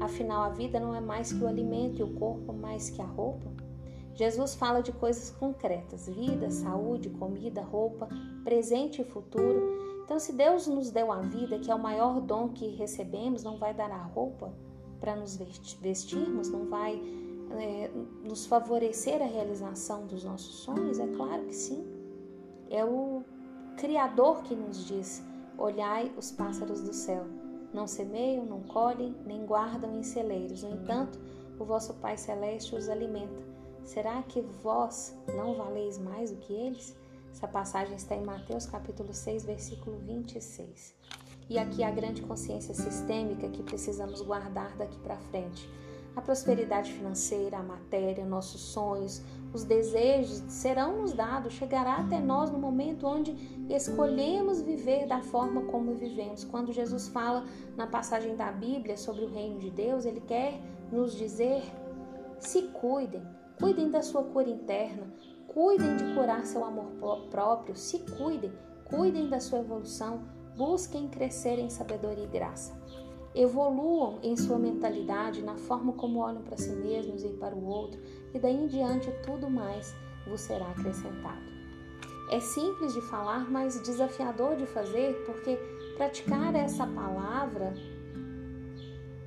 afinal 0.00 0.42
a 0.42 0.48
vida 0.48 0.80
não 0.80 0.94
é 0.94 1.00
mais 1.00 1.32
que 1.32 1.42
o 1.42 1.48
alimento 1.48 2.00
e 2.00 2.02
o 2.02 2.14
corpo 2.14 2.52
mais 2.52 2.90
que 2.90 3.00
a 3.00 3.06
roupa. 3.06 3.50
Jesus 4.14 4.54
fala 4.54 4.82
de 4.82 4.92
coisas 4.92 5.30
concretas: 5.30 6.08
vida, 6.08 6.50
saúde, 6.50 7.08
comida, 7.10 7.62
roupa, 7.62 8.08
presente 8.44 9.00
e 9.00 9.04
futuro. 9.04 10.02
Então, 10.04 10.18
se 10.18 10.32
Deus 10.32 10.66
nos 10.66 10.90
deu 10.90 11.10
a 11.10 11.20
vida, 11.20 11.58
que 11.58 11.70
é 11.70 11.74
o 11.74 11.78
maior 11.78 12.20
dom 12.20 12.48
que 12.48 12.66
recebemos, 12.68 13.42
não 13.42 13.56
vai 13.56 13.72
dar 13.72 13.90
a 13.90 14.02
roupa 14.02 14.52
para 15.00 15.16
nos 15.16 15.36
vestirmos, 15.80 16.50
não 16.50 16.66
vai 16.68 17.00
é, 17.58 17.90
nos 18.22 18.46
favorecer 18.46 19.20
a 19.20 19.26
realização 19.26 20.06
dos 20.06 20.24
nossos 20.24 20.56
sonhos? 20.56 20.98
É 20.98 21.06
claro 21.08 21.44
que 21.44 21.54
sim. 21.54 21.86
É 22.70 22.84
o 22.84 23.22
Criador 23.76 24.42
que 24.42 24.54
nos 24.54 24.86
diz: 24.86 25.22
Olhai 25.58 26.12
os 26.16 26.30
pássaros 26.30 26.82
do 26.82 26.92
céu. 26.92 27.26
Não 27.72 27.86
semeiam, 27.86 28.44
não 28.44 28.60
colhem, 28.60 29.14
nem 29.24 29.46
guardam 29.46 29.98
em 29.98 30.02
celeiros. 30.02 30.62
No 30.62 30.70
entanto, 30.70 31.18
o 31.58 31.64
vosso 31.64 31.94
Pai 31.94 32.16
Celeste 32.16 32.74
os 32.74 32.88
alimenta. 32.88 33.42
Será 33.84 34.22
que 34.22 34.40
vós 34.40 35.16
não 35.34 35.54
valeis 35.54 35.98
mais 35.98 36.30
do 36.30 36.36
que 36.36 36.52
eles? 36.52 36.96
Essa 37.32 37.48
passagem 37.48 37.96
está 37.96 38.14
em 38.14 38.24
Mateus 38.24 38.66
capítulo 38.66 39.12
6, 39.12 39.44
versículo 39.44 39.96
26. 39.98 40.94
E 41.48 41.58
aqui 41.58 41.82
a 41.82 41.90
grande 41.90 42.22
consciência 42.22 42.74
sistêmica 42.74 43.48
que 43.48 43.62
precisamos 43.62 44.20
guardar 44.22 44.76
daqui 44.76 44.98
para 45.00 45.16
frente. 45.16 45.68
A 46.14 46.20
prosperidade 46.20 46.92
financeira, 46.92 47.58
a 47.58 47.62
matéria, 47.62 48.24
nossos 48.24 48.60
sonhos, 48.60 49.22
os 49.52 49.64
desejos 49.64 50.42
serão 50.48 51.00
nos 51.00 51.12
dados, 51.12 51.54
chegará 51.54 51.96
até 51.96 52.18
nós 52.20 52.50
no 52.50 52.58
momento 52.58 53.06
onde 53.06 53.34
escolhemos 53.68 54.62
viver 54.62 55.06
da 55.06 55.22
forma 55.22 55.62
como 55.62 55.94
vivemos. 55.94 56.44
Quando 56.44 56.72
Jesus 56.72 57.08
fala 57.08 57.44
na 57.76 57.86
passagem 57.86 58.36
da 58.36 58.50
Bíblia 58.52 58.96
sobre 58.96 59.24
o 59.24 59.32
reino 59.32 59.58
de 59.58 59.70
Deus, 59.70 60.04
ele 60.04 60.20
quer 60.20 60.60
nos 60.90 61.16
dizer: 61.16 61.62
se 62.38 62.62
cuidem, 62.62 63.22
cuidem 63.58 63.90
da 63.90 64.02
sua 64.02 64.22
cura 64.24 64.48
interna, 64.48 65.12
cuidem 65.46 65.96
de 65.96 66.14
curar 66.14 66.44
seu 66.44 66.64
amor 66.64 66.90
próprio, 67.30 67.76
se 67.76 68.00
cuidem, 68.00 68.52
cuidem 68.84 69.28
da 69.28 69.40
sua 69.40 69.60
evolução, 69.60 70.22
busquem 70.56 71.08
crescer 71.08 71.58
em 71.58 71.70
sabedoria 71.70 72.24
e 72.24 72.28
graça. 72.28 72.81
Evoluam 73.34 74.18
em 74.22 74.36
sua 74.36 74.58
mentalidade, 74.58 75.42
na 75.42 75.56
forma 75.56 75.92
como 75.94 76.20
olham 76.20 76.42
para 76.42 76.56
si 76.56 76.70
mesmos 76.70 77.24
e 77.24 77.28
para 77.28 77.54
o 77.54 77.64
outro, 77.64 78.00
e 78.34 78.38
daí 78.38 78.54
em 78.54 78.66
diante 78.66 79.10
tudo 79.24 79.48
mais 79.48 79.94
vos 80.26 80.40
será 80.40 80.70
acrescentado. 80.70 81.52
É 82.30 82.40
simples 82.40 82.94
de 82.94 83.00
falar, 83.02 83.50
mas 83.50 83.80
desafiador 83.82 84.56
de 84.56 84.66
fazer, 84.66 85.14
porque 85.26 85.56
praticar 85.96 86.54
essa 86.54 86.86
palavra 86.86 87.74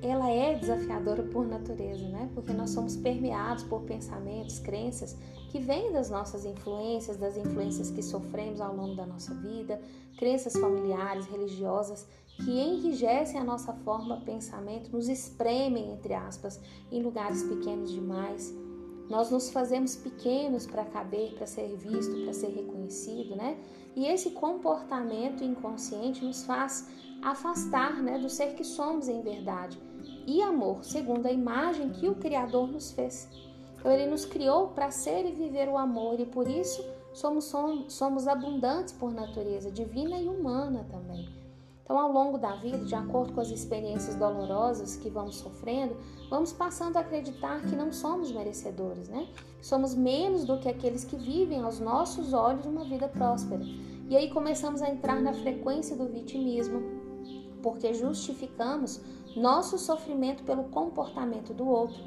ela 0.08 0.30
é 0.30 0.54
desafiadora 0.54 1.22
por 1.22 1.46
natureza, 1.46 2.06
né? 2.08 2.30
Porque 2.34 2.52
nós 2.52 2.70
somos 2.70 2.96
permeados 2.96 3.64
por 3.64 3.82
pensamentos, 3.82 4.58
crenças 4.58 5.16
que 5.50 5.58
vêm 5.58 5.92
das 5.92 6.10
nossas 6.10 6.44
influências, 6.44 7.16
das 7.16 7.36
influências 7.36 7.90
que 7.90 8.02
sofremos 8.02 8.60
ao 8.60 8.74
longo 8.74 8.94
da 8.94 9.06
nossa 9.06 9.34
vida, 9.34 9.80
crenças 10.16 10.52
familiares, 10.54 11.26
religiosas 11.26 12.06
que 12.36 12.50
enrijecem 12.50 13.40
a 13.40 13.44
nossa 13.44 13.72
forma 13.72 14.18
de 14.18 14.24
pensamento, 14.24 14.92
nos 14.92 15.08
espremem, 15.08 15.92
entre 15.92 16.14
aspas, 16.14 16.60
em 16.92 17.02
lugares 17.02 17.42
pequenos 17.42 17.90
demais. 17.90 18.54
Nós 19.08 19.30
nos 19.30 19.50
fazemos 19.50 19.96
pequenos 19.96 20.66
para 20.66 20.84
caber, 20.84 21.32
para 21.34 21.46
ser 21.46 21.74
visto, 21.76 22.22
para 22.24 22.32
ser 22.32 22.48
reconhecido, 22.48 23.36
né? 23.36 23.56
E 23.94 24.06
esse 24.06 24.30
comportamento 24.30 25.42
inconsciente 25.42 26.24
nos 26.24 26.44
faz 26.44 26.86
afastar 27.22 28.02
né, 28.02 28.18
do 28.18 28.28
ser 28.28 28.54
que 28.54 28.62
somos 28.62 29.08
em 29.08 29.22
verdade 29.22 29.80
e 30.26 30.42
amor, 30.42 30.84
segundo 30.84 31.26
a 31.26 31.32
imagem 31.32 31.90
que 31.90 32.08
o 32.08 32.16
Criador 32.16 32.66
nos 32.66 32.90
fez. 32.90 33.28
Então, 33.78 33.92
Ele 33.92 34.06
nos 34.06 34.24
criou 34.24 34.68
para 34.68 34.90
ser 34.90 35.24
e 35.24 35.32
viver 35.32 35.68
o 35.68 35.78
amor 35.78 36.18
e 36.18 36.26
por 36.26 36.48
isso 36.48 36.84
somos, 37.12 37.44
somos, 37.88 38.26
abundantes 38.26 38.92
por 38.92 39.12
natureza 39.12 39.70
divina 39.70 40.18
e 40.18 40.28
humana 40.28 40.84
também. 40.90 41.28
Então, 41.84 42.00
ao 42.00 42.10
longo 42.10 42.36
da 42.36 42.56
vida, 42.56 42.78
de 42.78 42.96
acordo 42.96 43.32
com 43.32 43.40
as 43.40 43.50
experiências 43.50 44.16
dolorosas 44.16 44.96
que 44.96 45.08
vamos 45.08 45.36
sofrendo, 45.36 45.96
vamos 46.28 46.52
passando 46.52 46.96
a 46.96 47.00
acreditar 47.00 47.62
que 47.62 47.76
não 47.76 47.92
somos 47.92 48.32
merecedores, 48.32 49.08
né? 49.08 49.28
Somos 49.62 49.94
menos 49.94 50.44
do 50.44 50.58
que 50.58 50.68
aqueles 50.68 51.04
que 51.04 51.14
vivem 51.14 51.62
aos 51.62 51.78
nossos 51.78 52.32
olhos 52.32 52.66
uma 52.66 52.82
vida 52.84 53.06
próspera. 53.06 53.62
E 54.08 54.16
aí 54.16 54.28
começamos 54.30 54.82
a 54.82 54.90
entrar 54.90 55.20
na 55.20 55.32
frequência 55.32 55.94
do 55.94 56.08
vitimismo, 56.08 56.82
porque 57.62 57.94
justificamos 57.94 59.00
nosso 59.36 59.78
sofrimento 59.78 60.42
pelo 60.44 60.64
comportamento 60.64 61.52
do 61.52 61.68
outro. 61.68 62.02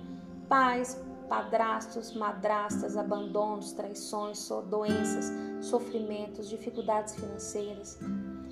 Pais, 0.48 1.00
padrastos, 1.30 2.16
madrastas, 2.16 2.98
abandonos, 2.98 3.72
traições, 3.72 4.50
doenças, 4.68 5.32
sofrimentos, 5.62 6.50
dificuldades 6.50 7.16
financeiras. 7.16 8.00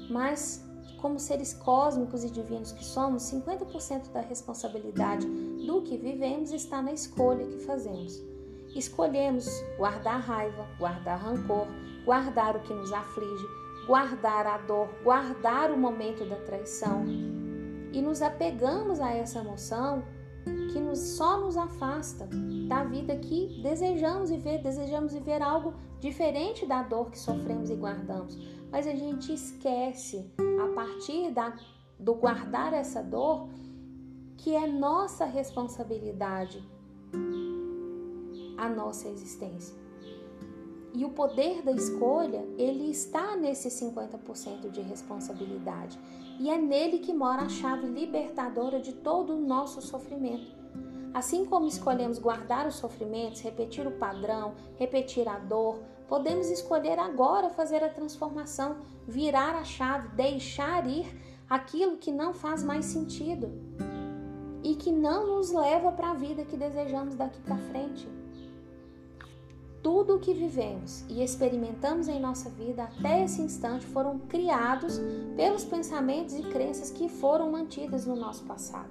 Mas 0.09 0.63
como 1.01 1.19
seres 1.19 1.53
cósmicos 1.53 2.23
e 2.23 2.29
divinos 2.29 2.71
que 2.71 2.85
somos, 2.85 3.23
50% 3.23 4.11
da 4.11 4.21
responsabilidade 4.21 5.27
do 5.65 5.81
que 5.81 5.97
vivemos 5.97 6.51
está 6.51 6.81
na 6.81 6.91
escolha 6.91 7.45
que 7.45 7.59
fazemos. 7.59 8.21
Escolhemos 8.75 9.47
guardar 9.77 10.19
raiva, 10.19 10.67
guardar 10.77 11.19
rancor, 11.19 11.67
guardar 12.05 12.55
o 12.55 12.61
que 12.61 12.73
nos 12.73 12.91
aflige, 12.91 13.45
guardar 13.87 14.45
a 14.45 14.57
dor, 14.59 14.87
guardar 15.03 15.71
o 15.71 15.77
momento 15.77 16.27
da 16.27 16.35
traição. 16.37 17.05
E 17.93 18.01
nos 18.01 18.21
apegamos 18.21 18.99
a 18.99 19.11
essa 19.11 19.39
emoção 19.39 20.03
que 20.71 20.79
nos, 20.79 20.99
só 20.99 21.39
nos 21.39 21.57
afasta 21.57 22.27
da 22.67 22.83
vida 22.83 23.15
que 23.17 23.61
desejamos 23.61 24.29
viver, 24.29 24.61
desejamos 24.61 25.13
viver 25.13 25.41
algo 25.41 25.73
diferente 25.99 26.65
da 26.65 26.83
dor 26.83 27.09
que 27.09 27.19
sofremos 27.19 27.69
e 27.69 27.75
guardamos. 27.75 28.37
Mas 28.71 28.85
a 28.85 28.91
gente 28.91 29.33
esquece, 29.33 30.31
a 30.63 30.73
partir 30.73 31.31
da, 31.31 31.55
do 31.99 32.13
guardar 32.15 32.73
essa 32.73 33.01
dor, 33.01 33.49
que 34.37 34.55
é 34.55 34.67
nossa 34.67 35.25
responsabilidade 35.25 36.63
a 38.57 38.67
nossa 38.67 39.07
existência. 39.07 39.75
E 40.97 41.05
o 41.05 41.09
poder 41.09 41.61
da 41.61 41.71
escolha, 41.71 42.43
ele 42.57 42.89
está 42.89 43.35
nesse 43.35 43.69
50% 43.69 44.71
de 44.71 44.81
responsabilidade. 44.81 45.95
E 46.39 46.49
é 46.49 46.57
nele 46.57 46.97
que 46.97 47.13
mora 47.13 47.43
a 47.43 47.49
chave 47.49 47.85
libertadora 47.85 48.79
de 48.79 48.93
todo 48.93 49.35
o 49.35 49.39
nosso 49.39 49.79
sofrimento. 49.79 50.51
Assim 51.13 51.45
como 51.45 51.67
escolhemos 51.67 52.17
guardar 52.17 52.65
os 52.65 52.77
sofrimentos, 52.77 53.41
repetir 53.41 53.85
o 53.85 53.91
padrão, 53.91 54.55
repetir 54.75 55.29
a 55.29 55.37
dor, 55.37 55.83
podemos 56.07 56.49
escolher 56.49 56.97
agora 56.97 57.51
fazer 57.51 57.83
a 57.83 57.89
transformação, 57.89 58.77
virar 59.07 59.53
a 59.53 59.63
chave, 59.63 60.07
deixar 60.15 60.87
ir 60.87 61.05
aquilo 61.47 61.97
que 61.97 62.11
não 62.11 62.33
faz 62.33 62.63
mais 62.63 62.85
sentido 62.85 63.51
e 64.63 64.73
que 64.73 64.91
não 64.91 65.27
nos 65.27 65.51
leva 65.51 65.91
para 65.91 66.09
a 66.09 66.15
vida 66.15 66.43
que 66.43 66.57
desejamos 66.57 67.13
daqui 67.13 67.39
para 67.41 67.55
frente. 67.55 68.16
Tudo 69.81 70.15
o 70.15 70.19
que 70.19 70.33
vivemos 70.33 71.05
e 71.07 71.23
experimentamos 71.23 72.07
em 72.07 72.19
nossa 72.19 72.49
vida 72.49 72.83
até 72.83 73.23
esse 73.23 73.41
instante 73.41 73.85
foram 73.85 74.19
criados 74.19 74.99
pelos 75.35 75.63
pensamentos 75.63 76.35
e 76.35 76.41
crenças 76.43 76.89
que 76.89 77.07
foram 77.07 77.51
mantidas 77.51 78.05
no 78.05 78.15
nosso 78.15 78.43
passado. 78.43 78.89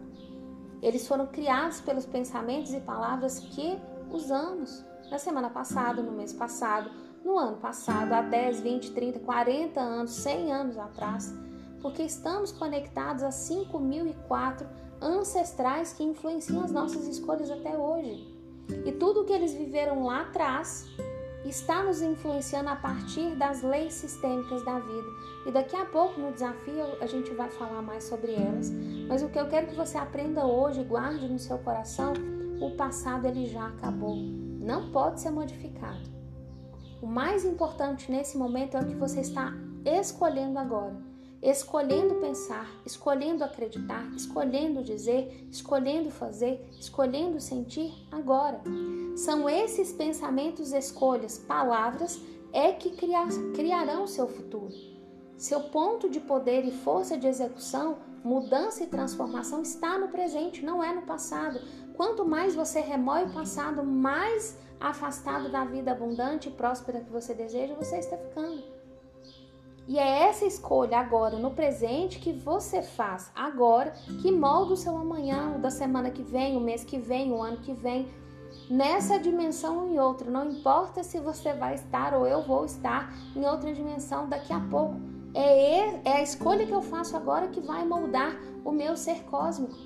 Eles 0.80 1.06
foram 1.06 1.26
criados 1.26 1.80
pelos 1.80 2.06
pensamentos 2.06 2.72
e 2.72 2.80
palavras 2.80 3.40
que 3.40 3.78
usamos 4.10 4.84
na 5.10 5.18
semana 5.18 5.50
passada, 5.50 6.02
no 6.02 6.12
mês 6.12 6.32
passado, 6.32 6.90
no 7.24 7.36
ano 7.38 7.56
passado, 7.56 8.12
há 8.12 8.22
10, 8.22 8.60
20, 8.60 8.92
30, 8.92 9.18
40 9.20 9.80
anos, 9.80 10.12
100 10.12 10.52
anos 10.52 10.78
atrás, 10.78 11.34
porque 11.82 12.02
estamos 12.02 12.52
conectados 12.52 13.22
a 13.22 13.32
5004 13.32 14.66
ancestrais 15.00 15.92
que 15.92 16.04
influenciam 16.04 16.62
as 16.62 16.70
nossas 16.70 17.06
escolhas 17.06 17.50
até 17.50 17.76
hoje. 17.76 18.35
E 18.84 18.92
tudo 18.92 19.24
que 19.24 19.32
eles 19.32 19.52
viveram 19.52 20.04
lá 20.04 20.22
atrás 20.22 20.86
está 21.44 21.82
nos 21.82 22.02
influenciando 22.02 22.68
a 22.68 22.76
partir 22.76 23.34
das 23.36 23.62
leis 23.62 23.94
sistêmicas 23.94 24.64
da 24.64 24.78
vida. 24.78 25.08
E 25.46 25.52
daqui 25.52 25.76
a 25.76 25.84
pouco 25.84 26.20
no 26.20 26.32
desafio 26.32 26.84
a 27.00 27.06
gente 27.06 27.32
vai 27.34 27.48
falar 27.50 27.82
mais 27.82 28.04
sobre 28.04 28.34
elas. 28.34 28.70
Mas 29.08 29.22
o 29.22 29.28
que 29.28 29.38
eu 29.38 29.48
quero 29.48 29.68
que 29.68 29.74
você 29.74 29.96
aprenda 29.96 30.44
hoje, 30.44 30.82
guarde 30.82 31.28
no 31.28 31.38
seu 31.38 31.58
coração, 31.58 32.12
o 32.60 32.70
passado 32.72 33.26
ele 33.26 33.46
já 33.46 33.68
acabou. 33.68 34.16
Não 34.16 34.90
pode 34.90 35.20
ser 35.20 35.30
modificado. 35.30 36.16
O 37.00 37.06
mais 37.06 37.44
importante 37.44 38.10
nesse 38.10 38.36
momento 38.36 38.76
é 38.76 38.80
o 38.80 38.86
que 38.86 38.94
você 38.94 39.20
está 39.20 39.52
escolhendo 39.84 40.58
agora. 40.58 40.96
Escolhendo 41.42 42.14
pensar, 42.16 42.68
escolhendo 42.84 43.44
acreditar, 43.44 44.10
escolhendo 44.16 44.82
dizer, 44.82 45.46
escolhendo 45.50 46.10
fazer, 46.10 46.66
escolhendo 46.80 47.40
sentir 47.40 47.92
agora. 48.10 48.60
São 49.16 49.48
esses 49.48 49.92
pensamentos, 49.92 50.72
escolhas, 50.72 51.38
palavras 51.38 52.20
é 52.52 52.72
que 52.72 52.90
criar, 52.90 53.28
criarão 53.54 54.06
seu 54.06 54.26
futuro. 54.26 54.74
Seu 55.36 55.60
ponto 55.64 56.08
de 56.08 56.18
poder 56.18 56.64
e 56.64 56.70
força 56.70 57.18
de 57.18 57.26
execução, 57.26 57.98
mudança 58.24 58.82
e 58.82 58.86
transformação 58.86 59.60
está 59.60 59.98
no 59.98 60.08
presente, 60.08 60.64
não 60.64 60.82
é 60.82 60.94
no 60.94 61.02
passado. 61.02 61.60
Quanto 61.94 62.24
mais 62.24 62.54
você 62.54 62.80
remói 62.80 63.24
o 63.24 63.32
passado, 63.32 63.84
mais 63.84 64.58
afastado 64.80 65.50
da 65.50 65.64
vida 65.64 65.92
abundante 65.92 66.48
e 66.48 66.52
próspera 66.52 67.00
que 67.00 67.10
você 67.10 67.34
deseja, 67.34 67.74
você 67.74 67.98
está 67.98 68.16
ficando. 68.16 68.75
E 69.88 69.98
é 69.98 70.28
essa 70.28 70.44
escolha 70.44 70.98
agora, 70.98 71.38
no 71.38 71.52
presente, 71.52 72.18
que 72.18 72.32
você 72.32 72.82
faz 72.82 73.30
agora, 73.34 73.92
que 74.20 74.32
molda 74.32 74.72
o 74.72 74.76
seu 74.76 74.96
amanhã, 74.96 75.54
o 75.56 75.60
da 75.60 75.70
semana 75.70 76.10
que 76.10 76.22
vem, 76.22 76.56
o 76.56 76.60
mês 76.60 76.82
que 76.82 76.98
vem, 76.98 77.30
o 77.30 77.40
ano 77.40 77.58
que 77.58 77.72
vem, 77.72 78.08
nessa 78.68 79.18
dimensão 79.18 79.78
ou 79.78 79.88
em 79.88 79.98
outra. 80.00 80.28
Não 80.28 80.50
importa 80.50 81.04
se 81.04 81.20
você 81.20 81.52
vai 81.52 81.74
estar 81.74 82.14
ou 82.14 82.26
eu 82.26 82.42
vou 82.42 82.64
estar 82.64 83.14
em 83.36 83.46
outra 83.46 83.72
dimensão 83.72 84.28
daqui 84.28 84.52
a 84.52 84.60
pouco. 84.60 84.96
É, 85.32 86.08
é 86.08 86.12
a 86.16 86.22
escolha 86.22 86.66
que 86.66 86.72
eu 86.72 86.82
faço 86.82 87.16
agora 87.16 87.48
que 87.48 87.60
vai 87.60 87.84
moldar 87.84 88.36
o 88.64 88.72
meu 88.72 88.96
ser 88.96 89.22
cósmico. 89.24 89.76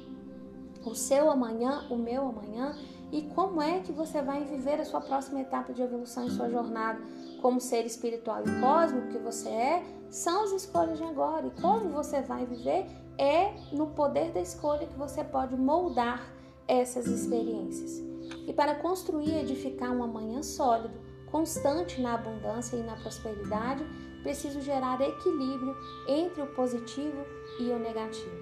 O 0.83 0.95
seu 0.95 1.31
amanhã, 1.31 1.85
o 1.91 1.97
meu 1.97 2.29
amanhã 2.29 2.75
e 3.13 3.23
como 3.35 3.61
é 3.61 3.81
que 3.81 3.93
você 3.93 4.23
vai 4.23 4.45
viver 4.45 4.81
a 4.81 4.85
sua 4.85 5.01
próxima 5.01 5.41
etapa 5.41 5.73
de 5.73 5.83
evolução 5.83 6.25
em 6.25 6.31
sua 6.31 6.49
jornada 6.49 7.01
como 7.41 7.61
ser 7.61 7.85
espiritual 7.87 8.43
e 8.43 8.61
cósmico 8.61 9.09
que 9.09 9.19
você 9.19 9.49
é, 9.49 9.83
são 10.09 10.45
as 10.45 10.53
escolhas 10.53 10.99
de 10.99 11.05
agora. 11.05 11.47
E 11.47 11.61
como 11.61 11.91
você 11.91 12.23
vai 12.23 12.47
viver 12.47 12.87
é 13.19 13.53
no 13.73 13.89
poder 13.89 14.33
da 14.33 14.41
escolha 14.41 14.87
que 14.87 14.97
você 14.97 15.23
pode 15.23 15.57
moldar 15.57 16.23
essas 16.67 17.07
experiências. 17.07 18.01
E 18.47 18.53
para 18.53 18.77
construir 18.77 19.29
e 19.29 19.41
edificar 19.41 19.91
um 19.91 20.03
amanhã 20.03 20.43
sólido, 20.43 20.95
constante 21.31 22.01
na 22.01 22.15
abundância 22.15 22.77
e 22.77 22.83
na 22.83 22.97
prosperidade, 22.97 23.85
preciso 24.23 24.61
gerar 24.61 25.01
equilíbrio 25.01 25.77
entre 26.09 26.43
o 26.43 26.55
positivo 26.55 27.25
e 27.59 27.71
o 27.71 27.79
negativo, 27.79 28.37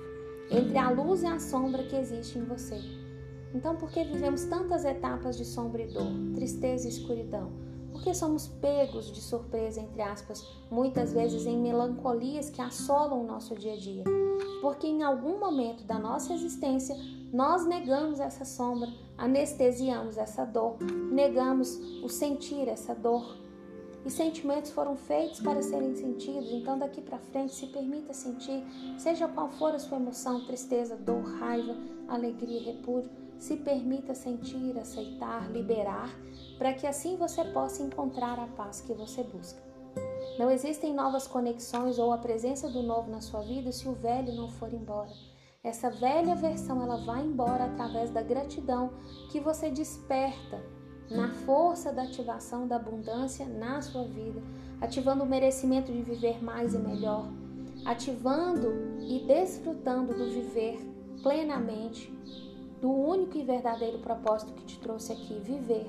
entre 0.51 0.77
a 0.77 0.91
luz 0.91 1.23
e 1.23 1.27
a 1.27 1.39
sombra 1.39 1.85
que 1.85 1.97
existe 1.97 2.39
em 2.39 2.45
você 2.45 2.81
então, 3.55 3.77
por 3.77 3.91
que 3.91 4.05
vivemos 4.05 4.45
tantas 4.45 4.85
etapas 4.85 5.37
de 5.37 5.45
sombra 5.45 5.83
e 5.83 5.87
dor, 5.87 6.13
tristeza 6.35 6.87
e 6.87 6.91
escuridão? 6.91 7.51
Porque 7.99 8.15
somos 8.15 8.47
pegos 8.47 9.11
de 9.11 9.21
surpresa, 9.21 9.81
entre 9.81 10.01
aspas, 10.01 10.47
muitas 10.71 11.13
vezes 11.13 11.47
em 11.47 11.59
melancolias 11.59 12.49
que 12.49 12.63
assolam 12.63 13.23
o 13.23 13.27
nosso 13.27 13.57
dia 13.57 13.73
a 13.73 13.77
dia. 13.77 14.05
Porque 14.63 14.87
em 14.87 15.03
algum 15.03 15.41
momento 15.41 15.83
da 15.83 15.99
nossa 15.99 16.33
existência 16.33 16.97
nós 17.33 17.67
negamos 17.67 18.21
essa 18.21 18.45
sombra, 18.45 18.89
anestesiamos 19.17 20.17
essa 20.17 20.45
dor, 20.45 20.77
negamos 21.11 21.77
o 22.01 22.09
sentir 22.09 22.69
essa 22.69 22.95
dor. 22.95 23.37
E 24.07 24.11
sentimentos 24.11 24.71
foram 24.71 24.97
feitos 24.97 25.41
para 25.41 25.61
serem 25.61 25.97
sentidos, 25.97 26.53
então 26.53 26.79
daqui 26.79 27.01
para 27.01 27.19
frente 27.19 27.53
se 27.53 27.67
permita 27.67 28.15
sentir, 28.15 28.65
seja 28.97 29.27
qual 29.27 29.49
for 29.49 29.75
a 29.75 29.79
sua 29.81 29.97
emoção, 29.97 30.47
tristeza, 30.47 30.97
dor, 30.97 31.25
raiva, 31.41 31.75
alegria, 32.07 32.63
repúdio 32.63 33.11
se 33.39 33.57
permita 33.57 34.15
sentir, 34.15 34.77
aceitar, 34.79 35.51
liberar, 35.51 36.11
para 36.59 36.75
que 36.75 36.87
assim 36.87 37.17
você 37.17 37.45
possa 37.45 37.83
encontrar 37.83 38.39
a 38.39 38.47
paz 38.49 38.81
que 38.81 38.93
você 38.93 39.23
busca. 39.23 39.63
Não 40.39 40.51
existem 40.51 40.93
novas 40.93 41.27
conexões 41.27 41.99
ou 41.99 42.13
a 42.13 42.19
presença 42.19 42.69
do 42.69 42.83
novo 42.83 43.11
na 43.11 43.21
sua 43.21 43.41
vida 43.41 43.73
se 43.73 43.89
o 43.89 43.93
velho 43.93 44.35
não 44.35 44.49
for 44.49 44.73
embora. 44.73 45.11
Essa 45.63 45.91
velha 45.91 46.35
versão 46.35 46.83
ela 46.83 47.05
vai 47.05 47.25
embora 47.25 47.65
através 47.65 48.11
da 48.11 48.23
gratidão 48.23 48.93
que 49.31 49.41
você 49.41 49.71
desperta 49.71 50.63
na 51.11 51.31
força 51.31 51.93
da 51.93 52.03
ativação 52.03 52.69
da 52.69 52.77
abundância 52.77 53.47
na 53.47 53.81
sua 53.81 54.05
vida, 54.05 54.43
ativando 54.81 55.25
o 55.25 55.27
merecimento 55.27 55.91
de 55.91 56.03
viver 56.03 56.43
mais 56.43 56.75
e 56.75 56.79
melhor, 56.79 57.27
ativando 57.85 59.01
e 59.01 59.25
desfrutando 59.27 60.15
do 60.15 60.31
viver 60.31 60.79
plenamente 61.23 62.13
do 62.81 62.91
único 62.91 63.37
e 63.37 63.45
verdadeiro 63.45 63.99
propósito 63.99 64.53
que 64.53 64.65
te 64.65 64.79
trouxe 64.79 65.13
aqui, 65.13 65.39
viver. 65.41 65.87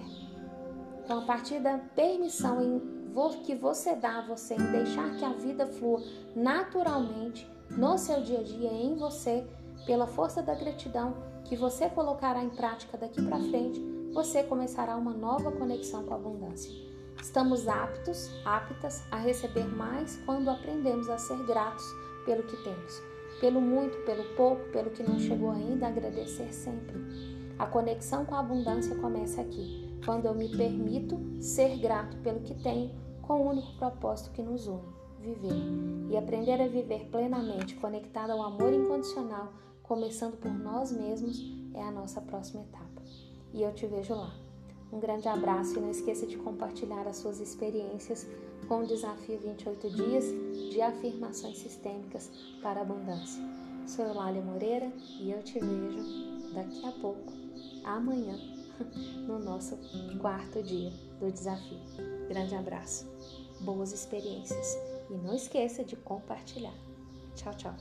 Então, 1.04 1.20
a 1.20 1.26
partir 1.26 1.60
da 1.60 1.78
permissão 1.78 2.62
em 2.62 3.00
que 3.44 3.54
você 3.54 3.96
dá 3.96 4.20
a 4.20 4.22
você 4.22 4.54
em 4.54 4.72
deixar 4.72 5.18
que 5.18 5.26
a 5.26 5.34
vida 5.34 5.66
flua 5.68 6.02
naturalmente 6.36 7.50
no 7.72 7.98
seu 7.98 8.22
dia 8.22 8.40
a 8.40 8.44
dia, 8.44 8.72
em 8.72 8.96
você, 8.96 9.46
pela 9.86 10.08
força 10.08 10.42
da 10.42 10.56
gratidão 10.56 11.16
que 11.44 11.56
você 11.56 11.90
colocará 11.90 12.42
em 12.42 12.50
prática 12.50 12.98
daqui 12.98 13.22
para 13.22 13.40
frente, 13.40 13.80
você 14.14 14.44
começará 14.44 14.96
uma 14.96 15.12
nova 15.12 15.52
conexão 15.52 16.04
com 16.04 16.14
a 16.14 16.18
abundância. 16.18 16.72
Estamos 17.22 17.68
aptos, 17.68 18.30
aptas 18.46 19.04
a 19.12 19.18
receber 19.18 19.68
mais 19.68 20.18
quando 20.26 20.50
aprendemos 20.50 21.10
a 21.10 21.18
ser 21.18 21.38
gratos 21.46 21.84
pelo 22.26 22.44
que 22.44 22.56
temos 22.64 23.09
pelo 23.40 23.62
muito, 23.62 23.98
pelo 24.06 24.24
pouco, 24.36 24.70
pelo 24.72 24.92
que 24.92 25.04
não 25.04 25.20
chegou 25.20 25.52
ainda, 25.52 25.88
agradecer 25.88 26.54
sempre. 26.54 26.96
A 27.58 27.66
conexão 27.66 28.26
com 28.26 28.36
a 28.36 28.40
abundância 28.40 28.96
começa 28.96 29.42
aqui, 29.42 30.00
quando 30.06 30.26
eu 30.26 30.34
me 30.34 30.50
permito 30.50 31.20
ser 31.42 31.78
grato 31.78 32.18
pelo 32.18 32.42
que 32.42 32.54
tenho, 32.56 32.92
com 33.22 33.42
o 33.42 33.50
único 33.50 33.74
propósito 33.78 34.32
que 34.32 34.42
nos 34.42 34.68
une: 34.68 34.82
viver. 35.20 36.10
E 36.10 36.18
aprender 36.18 36.62
a 36.62 36.68
viver 36.68 37.08
plenamente, 37.12 37.76
conectado 37.76 38.32
ao 38.32 38.42
amor 38.42 38.74
incondicional, 38.74 39.54
começando 39.84 40.38
por 40.38 40.52
nós 40.52 40.92
mesmos, 40.92 41.40
é 41.74 41.84
a 41.84 41.92
nossa 41.92 42.22
próxima 42.22 42.62
etapa. 42.62 43.02
E 43.54 43.62
eu 43.62 43.74
te 43.74 43.86
vejo 43.86 44.14
lá. 44.16 44.34
Um 44.92 45.00
grande 45.00 45.28
abraço 45.28 45.78
e 45.78 45.82
não 45.82 45.92
esqueça 45.92 46.26
de 46.26 46.38
compartilhar 46.38 47.08
as 47.08 47.18
suas 47.18 47.40
experiências 47.40 48.28
com 48.70 48.84
o 48.84 48.86
desafio 48.86 49.40
28 49.40 49.90
dias 49.90 50.26
de 50.72 50.80
afirmações 50.80 51.58
sistêmicas 51.58 52.30
para 52.62 52.80
a 52.80 52.84
abundância. 52.84 53.42
Sou 53.88 54.06
Eulália 54.06 54.44
Moreira 54.44 54.94
e 55.20 55.32
eu 55.32 55.42
te 55.42 55.60
vejo 55.60 56.54
daqui 56.54 56.86
a 56.86 56.92
pouco, 56.92 57.34
amanhã, 57.84 58.38
no 59.28 59.40
nosso 59.40 59.76
quarto 60.22 60.62
dia 60.62 60.94
do 61.20 61.32
desafio. 61.32 61.80
Grande 62.30 62.54
abraço, 62.54 63.08
boas 63.62 63.92
experiências 63.92 64.78
e 65.10 65.14
não 65.16 65.34
esqueça 65.34 65.84
de 65.84 65.96
compartilhar. 65.96 66.76
Tchau, 67.36 67.54
tchau. 67.56 67.76